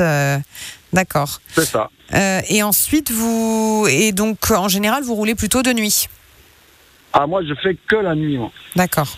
[0.94, 1.40] D'accord.
[1.50, 1.90] C'est ça.
[2.14, 3.88] Euh, et ensuite, vous.
[3.90, 6.08] Et donc, en général, vous roulez plutôt de nuit
[7.12, 8.40] Ah, moi, je fais que la nuit.
[8.76, 9.18] D'accord.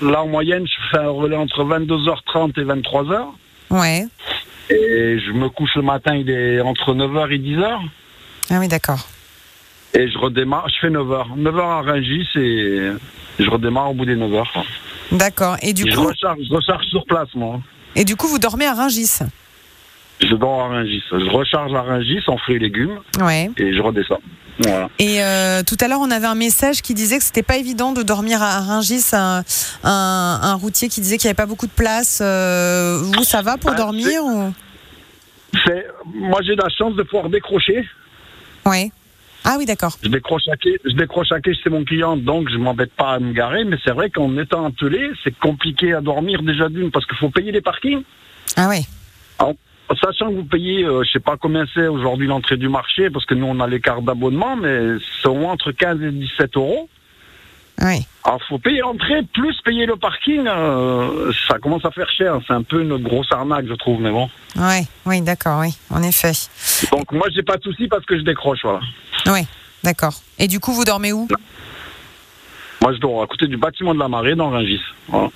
[0.00, 3.26] Là, en moyenne, je fais un relais entre 22h30 et 23h.
[3.70, 4.06] Ouais.
[4.70, 7.78] Et je me couche le matin, il est entre 9h et 10h.
[8.50, 9.08] Ah oui, d'accord.
[9.94, 11.38] Et je redémarre, je fais 9h.
[11.38, 12.90] 9h à Rungis et
[13.38, 14.44] je redémarre au bout des 9h.
[15.12, 15.56] D'accord.
[15.62, 15.90] Et du coup.
[15.90, 17.60] Je recharge, je recharge sur place, moi.
[17.96, 19.20] Et du coup, vous dormez à Rungis?
[20.20, 21.02] Je dors à Rungis.
[21.10, 22.98] Je recharge à Rungis en fruits et légumes.
[23.20, 23.50] Ouais.
[23.56, 24.20] Et je redescends.
[24.58, 24.88] Voilà.
[24.98, 27.92] Et euh, tout à l'heure, on avait un message qui disait que c'était pas évident
[27.92, 29.44] de dormir à Rungis, un,
[29.84, 32.20] un, routier qui disait qu'il n'y avait pas beaucoup de place.
[32.22, 34.52] Euh, vous, ça va pour ah, dormir ou...
[36.06, 37.86] Moi, j'ai la chance de pouvoir décrocher.
[38.66, 38.92] Oui.
[39.44, 39.96] Ah oui, d'accord.
[40.02, 43.12] Je décroche à quai, je décroche à quai chez mon client, donc je m'embête pas
[43.12, 43.64] à me garer.
[43.64, 47.30] Mais c'est vrai qu'en étant attelé, c'est compliqué à dormir déjà d'une parce qu'il faut
[47.30, 48.02] payer les parkings.
[48.56, 48.86] Ah oui.
[49.96, 53.08] Sachant que vous payez, je euh, je sais pas combien c'est aujourd'hui l'entrée du marché,
[53.10, 56.88] parce que nous on a les cartes d'abonnement, mais c'est entre 15 et 17 euros.
[57.80, 58.06] Oui.
[58.24, 62.38] Alors faut payer l'entrée plus payer le parking, euh, ça commence à faire cher.
[62.46, 64.28] C'est un peu une grosse arnaque, je trouve, mais bon.
[64.56, 66.32] Oui, oui, d'accord, oui, en effet.
[66.92, 68.80] Donc moi j'ai pas de souci parce que je décroche, voilà.
[69.26, 69.46] Oui,
[69.82, 70.14] d'accord.
[70.38, 71.28] Et du coup vous dormez où?
[72.80, 74.80] Moi, je dors à côté du bâtiment de la marée dans Rungis.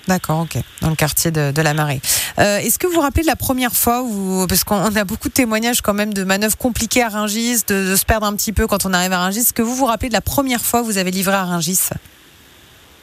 [0.07, 0.63] D'accord, ok.
[0.81, 2.01] Dans le quartier de, la marée.
[2.39, 5.29] Euh, est-ce que vous vous rappelez de la première fois où, parce qu'on a beaucoup
[5.29, 8.67] de témoignages quand même de manœuvres compliquées à Rungis, de, se perdre un petit peu
[8.67, 9.41] quand on arrive à Rungis.
[9.41, 11.91] Est-ce que vous vous rappelez de la première fois où vous avez livré à Rungis?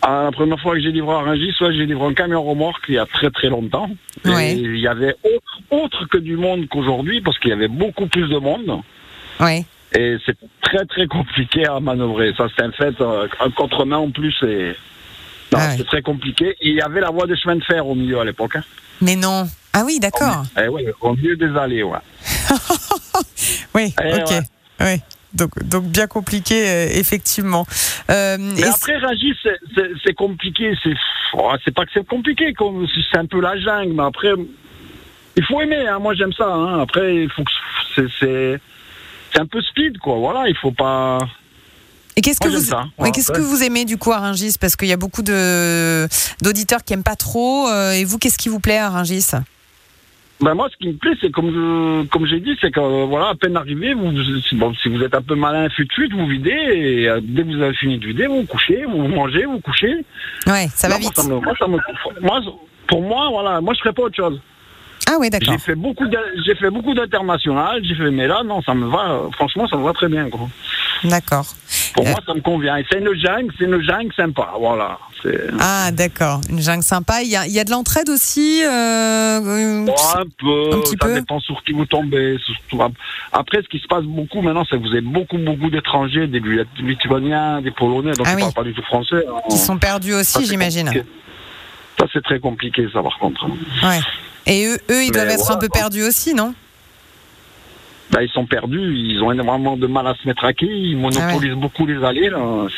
[0.02, 2.96] Ah, La première fois que j'ai livré à Rungis, j'ai livré un camion remorque il
[2.96, 3.90] y a très très longtemps.
[4.26, 8.08] Et il y avait autre, autre que du monde qu'aujourd'hui parce qu'il y avait beaucoup
[8.08, 8.82] plus de monde.
[9.42, 9.66] Oui.
[9.96, 12.34] Et c'est très très compliqué à manœuvrer.
[12.38, 13.00] Ça, c'est un fait.
[13.02, 14.76] Euh, un contre-main en plus, c'est
[15.56, 16.56] ah c'est très compliqué.
[16.62, 18.56] Et il y avait la voie de chemin de fer au milieu à l'époque.
[18.56, 18.64] Hein.
[19.02, 19.48] Mais non.
[19.74, 20.44] Ah oui, d'accord.
[20.62, 21.98] Eh oui, au milieu des allées, ouais.
[23.76, 24.44] oui, eh ok.
[24.82, 25.02] Oui.
[25.34, 27.66] Donc, donc bien compliqué, euh, effectivement.
[28.10, 29.36] Euh, mais après, Ragis,
[30.04, 30.74] c'est compliqué.
[30.84, 30.96] C'est
[31.34, 32.54] oh, c'est pas que c'est compliqué,
[33.12, 34.32] c'est un peu la jungle, mais après,
[35.36, 35.88] il faut aimer.
[35.88, 36.00] Hein.
[36.00, 36.52] Moi, j'aime ça.
[36.52, 36.80] Hein.
[36.80, 38.60] Après, il faut que c'est
[39.32, 40.16] c'est un peu speed, quoi.
[40.16, 41.20] Voilà, il faut pas.
[42.16, 44.94] Et qu'est-ce que vous, qu'est-ce que vous aimez du coup à Rungis Parce qu'il y
[44.94, 46.08] a beaucoup de
[46.42, 47.68] d'auditeurs qui aiment pas trop.
[47.70, 49.32] Euh, et vous, qu'est-ce qui vous plaît à Rungis
[50.42, 53.36] ben moi, ce qui me plaît, c'est comme comme j'ai dit, c'est que voilà, à
[53.36, 54.14] peine arrivé, vous,
[54.54, 57.44] bon, si vous êtes un peu malin, fut de suite, vous videz et euh, dès
[57.44, 60.06] que vous avez fini de vider, vous, vous couchez, vous mangez, vous couchez.
[60.48, 61.12] Ouais, ça va vite.
[62.22, 62.42] Moi,
[62.88, 64.40] pour moi, voilà, moi je ferais pas autre chose.
[65.10, 65.54] Ah oui, d'accord.
[65.54, 66.06] J'ai fait beaucoup,
[66.46, 67.84] j'ai fait beaucoup d'international.
[67.84, 69.22] J'ai fait, mais là, non, ça me va.
[69.34, 70.28] Franchement, ça me va très bien.
[71.04, 71.48] D'accord.
[71.96, 72.78] Pour moi, ça me convient.
[72.78, 74.50] Et c'est une jungle, c'est une jungle sympa.
[74.60, 75.00] Voilà.
[75.60, 76.42] Ah, d'accord.
[76.50, 77.24] Une jungle sympa.
[77.24, 78.62] Il y a, il y a de l'entraide aussi.
[78.64, 80.76] Euh, un peu.
[80.76, 82.38] Un petit ça dépend sur qui vous tombez.
[83.32, 86.42] Après, ce qui se passe beaucoup maintenant, c'est que vous avez beaucoup, beaucoup d'étrangers, des
[86.80, 89.26] Lituaniens, des Polonais, donc ah ils ne parlent pas du tout français.
[89.50, 90.92] Ils sont perdus aussi, j'imagine.
[92.00, 93.46] Ça, c'est très compliqué, ça, par contre.
[93.84, 94.00] Ouais.
[94.50, 96.54] Et eux, eux ils doivent être un peu perdus aussi, non?
[98.12, 100.98] Bah, ils sont perdus, ils ont énormément de mal à se mettre à quai, ils
[100.98, 102.32] monopolisent ah beaucoup les allées,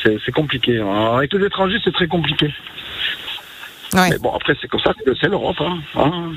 [0.04, 0.80] c'est compliqué.
[0.80, 2.54] avec les étrangers, c'est très compliqué.
[3.94, 5.58] Mais bon, après, c'est comme ça, c'est l'Europe.
[5.60, 5.80] Hein.
[5.96, 6.32] hein.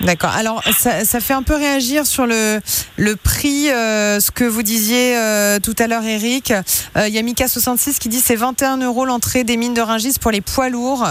[0.00, 0.30] D'accord.
[0.30, 2.60] Alors, ça, ça, fait un peu réagir sur le,
[2.96, 6.52] le prix, euh, ce que vous disiez euh, tout à l'heure, Eric.
[6.96, 10.14] Euh, il y a Mika66 qui dit c'est 21 euros l'entrée des mines de Ringis
[10.20, 11.06] pour les poids lourds.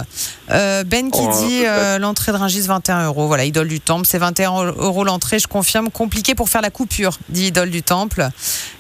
[0.50, 1.64] ben qui oh, dit
[2.00, 3.28] l'entrée de Ringis 21 euros.
[3.28, 5.90] Voilà, Idole du Temple, c'est 21 euros l'entrée, je confirme.
[5.90, 8.30] Compliqué pour faire la coupure, dit Idole du Temple.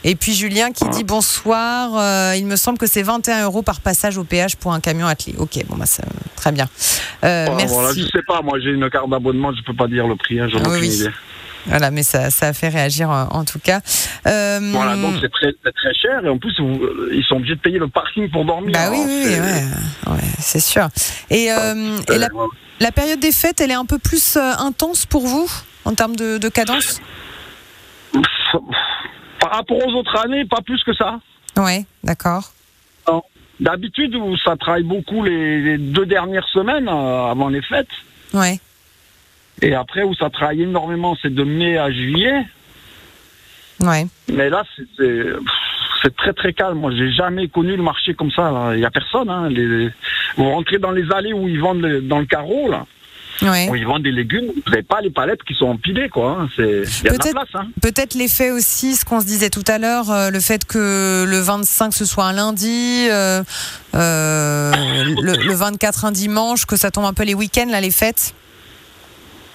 [0.04, 4.18] Et puis Julien qui dit bonsoir, il me semble que c'est 21 euros par passage
[4.18, 5.36] au péage pour un camion attelé.
[5.38, 5.86] Ok, bon, bah,
[6.36, 6.70] très bien.
[7.24, 7.74] Euh, merci.
[7.74, 10.39] Voilà, je sais pas, moi j'ai une carte d'abonnement, je peux pas dire le prix,
[10.39, 11.10] hein, j'en ai ah aucune idée.
[11.66, 13.82] Voilà, mais ça, ça a fait réagir en, tout cas.
[14.28, 16.55] Euh, voilà, donc c'est très, très cher et en plus
[17.12, 18.72] ils sont obligés de payer le parking pour dormir.
[18.74, 20.88] Bah oui, oui, ouais, ouais c'est sûr.
[21.30, 22.30] Et, euh, et la,
[22.80, 25.51] la, période des fêtes, elle est un peu plus intense pour vous
[25.86, 27.01] en termes de, de cadence?
[29.39, 31.20] Par rapport aux autres années, pas plus que ça.
[31.57, 32.51] Ouais, d'accord.
[33.60, 37.88] D'habitude, où ça travaille beaucoup les, deux dernières semaines euh, avant les fêtes.
[38.34, 38.60] Ouais.
[39.62, 42.45] Et après, où ça travaille énormément, c'est de mai à juillet.
[43.82, 44.05] Ouais.
[44.32, 44.64] Mais là,
[44.97, 46.80] c'est très très calme.
[46.80, 48.72] Moi, j'ai jamais connu le marché comme ça.
[48.74, 49.30] Il y a personne.
[49.30, 49.49] Hein.
[49.49, 49.89] Les...
[50.38, 52.86] Vous rentrez dans les allées où ils vendent dans le carreau là.
[53.42, 56.40] Où ils vendent des légumes, vous n'avez pas les palettes qui sont empilées, quoi.
[56.42, 56.50] Hein.
[56.56, 57.48] C'est, il y a de la place.
[57.54, 57.68] Hein.
[57.82, 61.40] Peut-être l'effet aussi, ce qu'on se disait tout à l'heure, euh, le fait que le
[61.40, 63.44] 25 ce soit un lundi, euh,
[63.96, 64.72] euh,
[65.22, 68.34] le, le, 24 un dimanche, que ça tombe un peu les week-ends, là, les fêtes.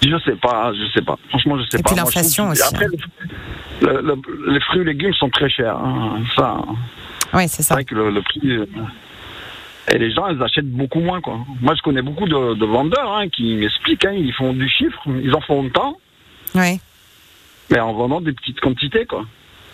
[0.01, 1.17] Je sais pas, je sais pas.
[1.29, 1.91] Franchement, je sais pas.
[1.91, 2.61] Et puis l'inflation aussi.
[2.61, 4.15] Après, hein.
[4.47, 5.77] les fruits et légumes sont très chers.
[5.77, 6.23] Hein.
[6.35, 6.57] Ça.
[7.33, 7.69] Oui, c'est ça.
[7.69, 8.41] C'est vrai que le, prix.
[9.91, 11.39] Et les gens, ils achètent beaucoup moins, quoi.
[11.61, 15.41] Moi, je connais beaucoup de, vendeurs hein, qui m'expliquent, ils font du chiffre, ils en
[15.41, 15.97] font autant.
[16.55, 16.79] Oui.
[17.69, 19.25] Mais en vendant des petites quantités, quoi.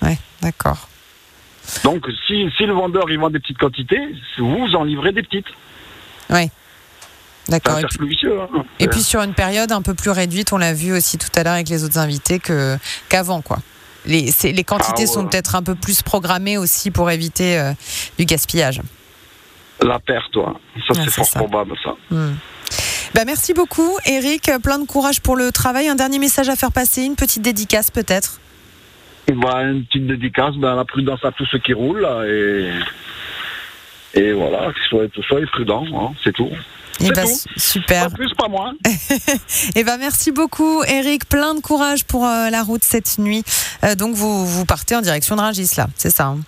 [0.01, 0.89] Oui, d'accord.
[1.83, 3.99] Donc, si, si le vendeur, il vend des petites quantités,
[4.37, 5.47] vous en livrez des petites.
[6.29, 6.49] Oui.
[7.47, 7.79] D'accord.
[7.79, 8.65] Et, hein.
[8.79, 11.43] et, puis sur une période un peu plus réduite, on l'a vu aussi tout à
[11.43, 12.77] l'heure avec les autres invités que
[13.09, 13.57] qu'avant quoi.
[14.05, 17.73] Les, les quantités ah, sont peut-être un peu plus programmées aussi pour éviter euh,
[18.17, 18.81] du gaspillage.
[19.81, 20.59] La perte, toi.
[20.87, 21.95] Ça c'est fort probable ça.
[23.13, 24.51] Bah, merci beaucoup, Eric.
[24.63, 25.87] Plein de courage pour le travail.
[25.89, 28.39] Un dernier message à faire passer, une petite dédicace peut-être?
[29.27, 32.71] Bah, une petite dédicace, bah, la prudence à tous ceux qui roulent et
[34.13, 36.49] et voilà, soyez, soyez prudents, hein, c'est tout.
[36.99, 37.25] Et eh ben,
[37.55, 38.09] super.
[38.09, 38.73] Pas plus, pas moins.
[38.85, 38.89] et
[39.77, 41.27] eh ben, merci beaucoup, Eric.
[41.27, 43.43] Plein de courage pour euh, la route cette nuit.
[43.83, 46.39] Euh, donc, vous, vous partez en direction de Rungis, là, c'est ça hein?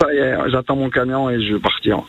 [0.00, 2.02] Ça y est, j'attends mon camion et je vais partir.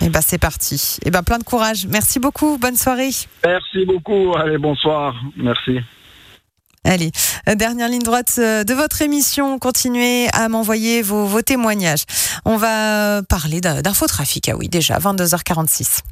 [0.00, 0.98] Eh ben, c'est parti.
[1.04, 1.86] Et ben, plein de courage.
[1.88, 2.58] Merci beaucoup.
[2.58, 3.10] Bonne soirée.
[3.44, 4.34] Merci beaucoup.
[4.36, 5.14] Allez, bonsoir.
[5.36, 5.80] Merci.
[6.84, 7.10] Allez,
[7.48, 9.58] euh, dernière ligne droite de votre émission.
[9.58, 12.04] Continuez à m'envoyer vos, vos témoignages.
[12.44, 14.48] On va parler d'infotrafic.
[14.48, 16.02] Ah oui, déjà, 22h46.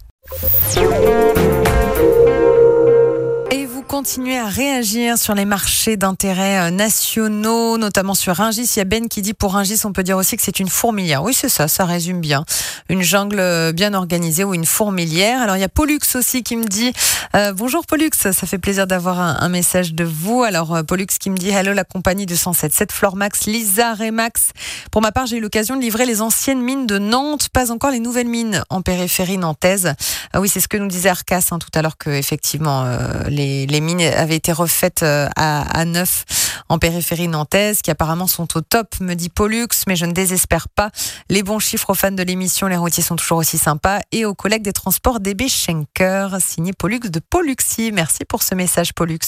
[3.87, 8.69] Continuer à réagir sur les marchés d'intérêt euh, nationaux, notamment sur Ringis.
[8.75, 10.69] Il y a Ben qui dit pour Ringis, on peut dire aussi que c'est une
[10.69, 11.23] fourmilière.
[11.23, 12.45] Oui, c'est ça, ça résume bien.
[12.89, 15.41] Une jungle euh, bien organisée ou une fourmilière.
[15.41, 16.93] Alors il y a Pollux aussi qui me dit
[17.35, 20.43] euh, bonjour Pollux, ça fait plaisir d'avoir un, message de vous.
[20.43, 24.51] Alors Pollux qui me dit hello la compagnie de 107 Flormax, Lisa Remax.
[24.91, 27.91] Pour ma part, j'ai eu l'occasion de livrer les anciennes mines de Nantes, pas encore
[27.91, 29.95] les nouvelles mines en périphérie nantaise.
[30.33, 32.85] Ah oui, c'est ce que nous disait Arcas hein, tout à l'heure que effectivement
[33.29, 36.25] les les mines avaient été refaites euh, à, neuf
[36.69, 40.69] en périphérie nantaise, qui apparemment sont au top, me dit Pollux, mais je ne désespère
[40.69, 40.91] pas.
[41.29, 44.01] Les bons chiffres aux fans de l'émission, les routiers sont toujours aussi sympas.
[44.13, 47.93] Et aux collègues des transports DB Schenker, signé Pollux de Polluxy.
[47.93, 49.19] Merci pour ce message, Pollux.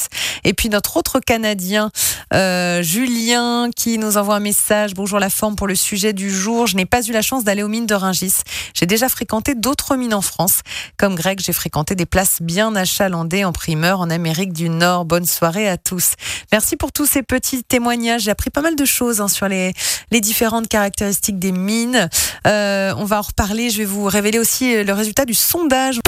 [0.44, 1.90] Et puis notre autre Canadien,
[2.34, 4.94] euh, Julien, qui nous envoie un message.
[4.94, 6.66] Bonjour la forme pour le sujet du jour.
[6.66, 8.42] Je n'ai pas eu la chance d'aller aux mines de Ringis.
[8.74, 10.60] J'ai déjà fréquenté d'autres mines en France.
[10.96, 15.04] Comme Greg, j'ai fréquenté des places bien achalandées en primeur en Amérique du Nord.
[15.04, 16.12] Bonne soirée à tous.
[16.52, 18.22] Merci pour tous ces petits témoignages.
[18.22, 19.72] J'ai appris pas mal de choses hein, sur les,
[20.10, 22.08] les différentes caractéristiques des mines.
[22.46, 23.70] Euh, on va en reparler.
[23.70, 26.00] Je vais vous révéler aussi le résultat du sondage.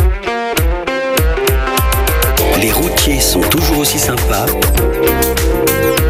[2.60, 4.44] Les routiers sont toujours aussi sympas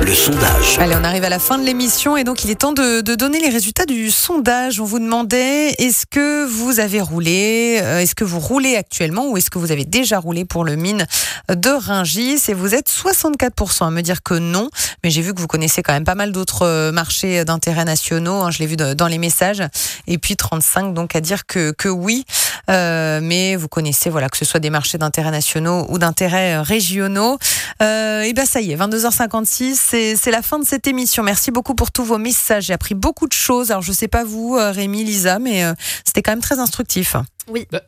[0.03, 0.79] le sondage.
[0.79, 3.39] Allez, on arrive à la fin de l'émission et donc il est temps de, donner
[3.39, 4.81] les résultats du sondage.
[4.81, 9.37] On vous demandait est-ce que vous avez roulé, euh, est-ce que vous roulez actuellement ou
[9.37, 11.07] est-ce que vous avez déjà roulé pour le mine
[11.49, 14.71] de Ringis et vous êtes 64% à me dire que non,
[15.05, 18.41] mais j'ai vu que vous connaissez quand même pas mal d'autres euh, marchés d'intérêt nationaux,
[18.43, 19.63] hein, je l'ai vu dans les messages,
[20.07, 22.25] et puis 35 donc à dire que, que oui,
[22.71, 27.39] euh, mais vous connaissez voilà que ce soit des marchés d'intérêt nationaux ou d'intérêt régionaux.
[27.81, 31.23] et ben ça y est, 22h56, c'est c'est la fin de cette émission.
[31.23, 32.67] Merci beaucoup pour tous vos messages.
[32.67, 33.71] J'ai appris beaucoup de choses.
[33.71, 35.75] Alors, je sais pas vous, euh, Rémi, Lisa, mais euh,
[36.05, 37.17] c'était quand même très instructif.
[37.49, 37.67] Oui.
[37.71, 37.83] Bah,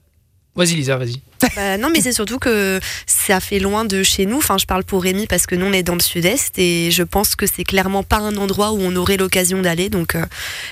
[0.55, 1.21] vas-y, Lisa, vas-y.
[1.57, 4.39] Bah, non, mais c'est surtout que ça fait loin de chez nous.
[4.39, 7.03] Enfin, je parle pour Rémi parce que nous, on est dans le sud-est et je
[7.03, 9.89] pense que c'est clairement pas un endroit où on aurait l'occasion d'aller.
[9.89, 10.25] Donc, euh,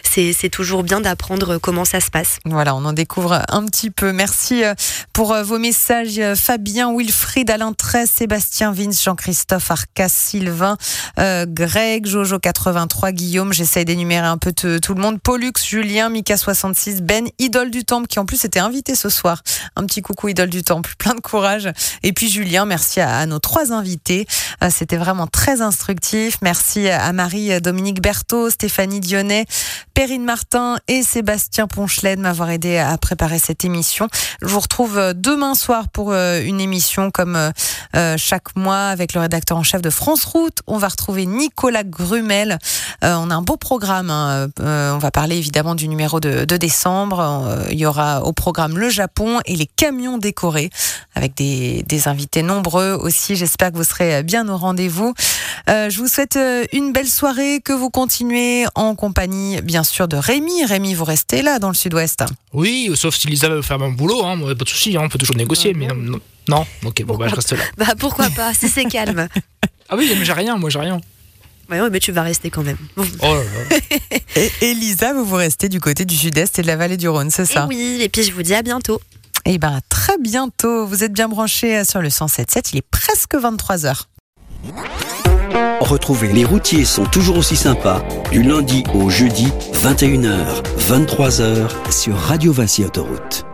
[0.03, 2.39] c'est toujours bien d'apprendre comment ça se passe.
[2.45, 4.13] Voilà, on en découvre un petit peu.
[4.13, 4.75] Merci euh,
[5.13, 6.21] pour euh, vos messages.
[6.35, 10.77] Fabien, Wilfried, Alain 13, Sébastien Vince, Jean-Christophe, Arcas, Sylvain,
[11.17, 13.53] Greg, Jojo83, Guillaume.
[13.53, 15.21] J'essaye d'énumérer un peu tout le monde.
[15.21, 19.43] Pollux, Julien, Mika66, Ben, Idole du Temple qui en plus était invité ce soir.
[19.77, 21.69] Un petit coucou, Idole du Temple, plein de courage.
[22.03, 24.27] Et puis Julien, merci à, nos trois invités.
[24.63, 26.39] Euh, c'était vraiment très instructif.
[26.43, 29.47] Merci à Marie-Dominique Berthaud, Stéphanie Dionnet,
[29.95, 34.09] Perrine Martin et Sébastien Ponchelet de m'avoir aidé à préparer cette émission.
[34.43, 37.53] Je vous retrouve euh, demain soir pour euh, une émission comme
[38.17, 40.59] chaque mois avec le rédacteur en chef de France Route.
[40.67, 42.59] On va retrouver Nicolas Grumel.
[43.03, 44.11] On a un beau programme.
[44.11, 44.49] Hein.
[44.59, 47.65] On va parler évidemment du numéro de, de décembre.
[47.71, 50.71] Il y aura au programme le Japon et les camions décorés Corée,
[51.15, 53.37] avec des, des invités nombreux aussi.
[53.37, 55.15] J'espère que vous serez bien au rendez-vous.
[55.69, 60.09] Euh, je vous souhaite euh, une belle soirée, que vous continuez en compagnie, bien sûr,
[60.09, 60.65] de Rémi.
[60.65, 62.25] Rémi, vous restez là, dans le sud-ouest.
[62.53, 65.19] Oui, sauf si Lisa veut faire mon boulot, hein, pas de souci, hein, on peut
[65.19, 67.63] toujours négocier, mais non, non, ok, bon, bah, je reste là.
[67.79, 69.29] Bah pourquoi pas, si c'est calme.
[69.89, 71.01] ah oui, mais j'ai rien, moi j'ai rien.
[71.71, 72.79] Ouais, ouais, mais tu vas rester quand même.
[72.97, 73.77] Oh là là.
[74.37, 77.31] et Elisa, vous vous restez du côté du sud-est et de la vallée du Rhône,
[77.31, 77.69] c'est ça?
[77.71, 79.01] et Oui, et puis je vous dis à bientôt.
[79.51, 80.87] Et eh bien, très bientôt.
[80.87, 82.71] Vous êtes bien branchés sur le 107.7.
[82.73, 84.05] Il est presque 23h.
[85.81, 92.53] Retrouvez Les routiers sont toujours aussi sympas du lundi au jeudi, 21h, 23h sur Radio
[92.53, 93.45] Vinci Autoroute.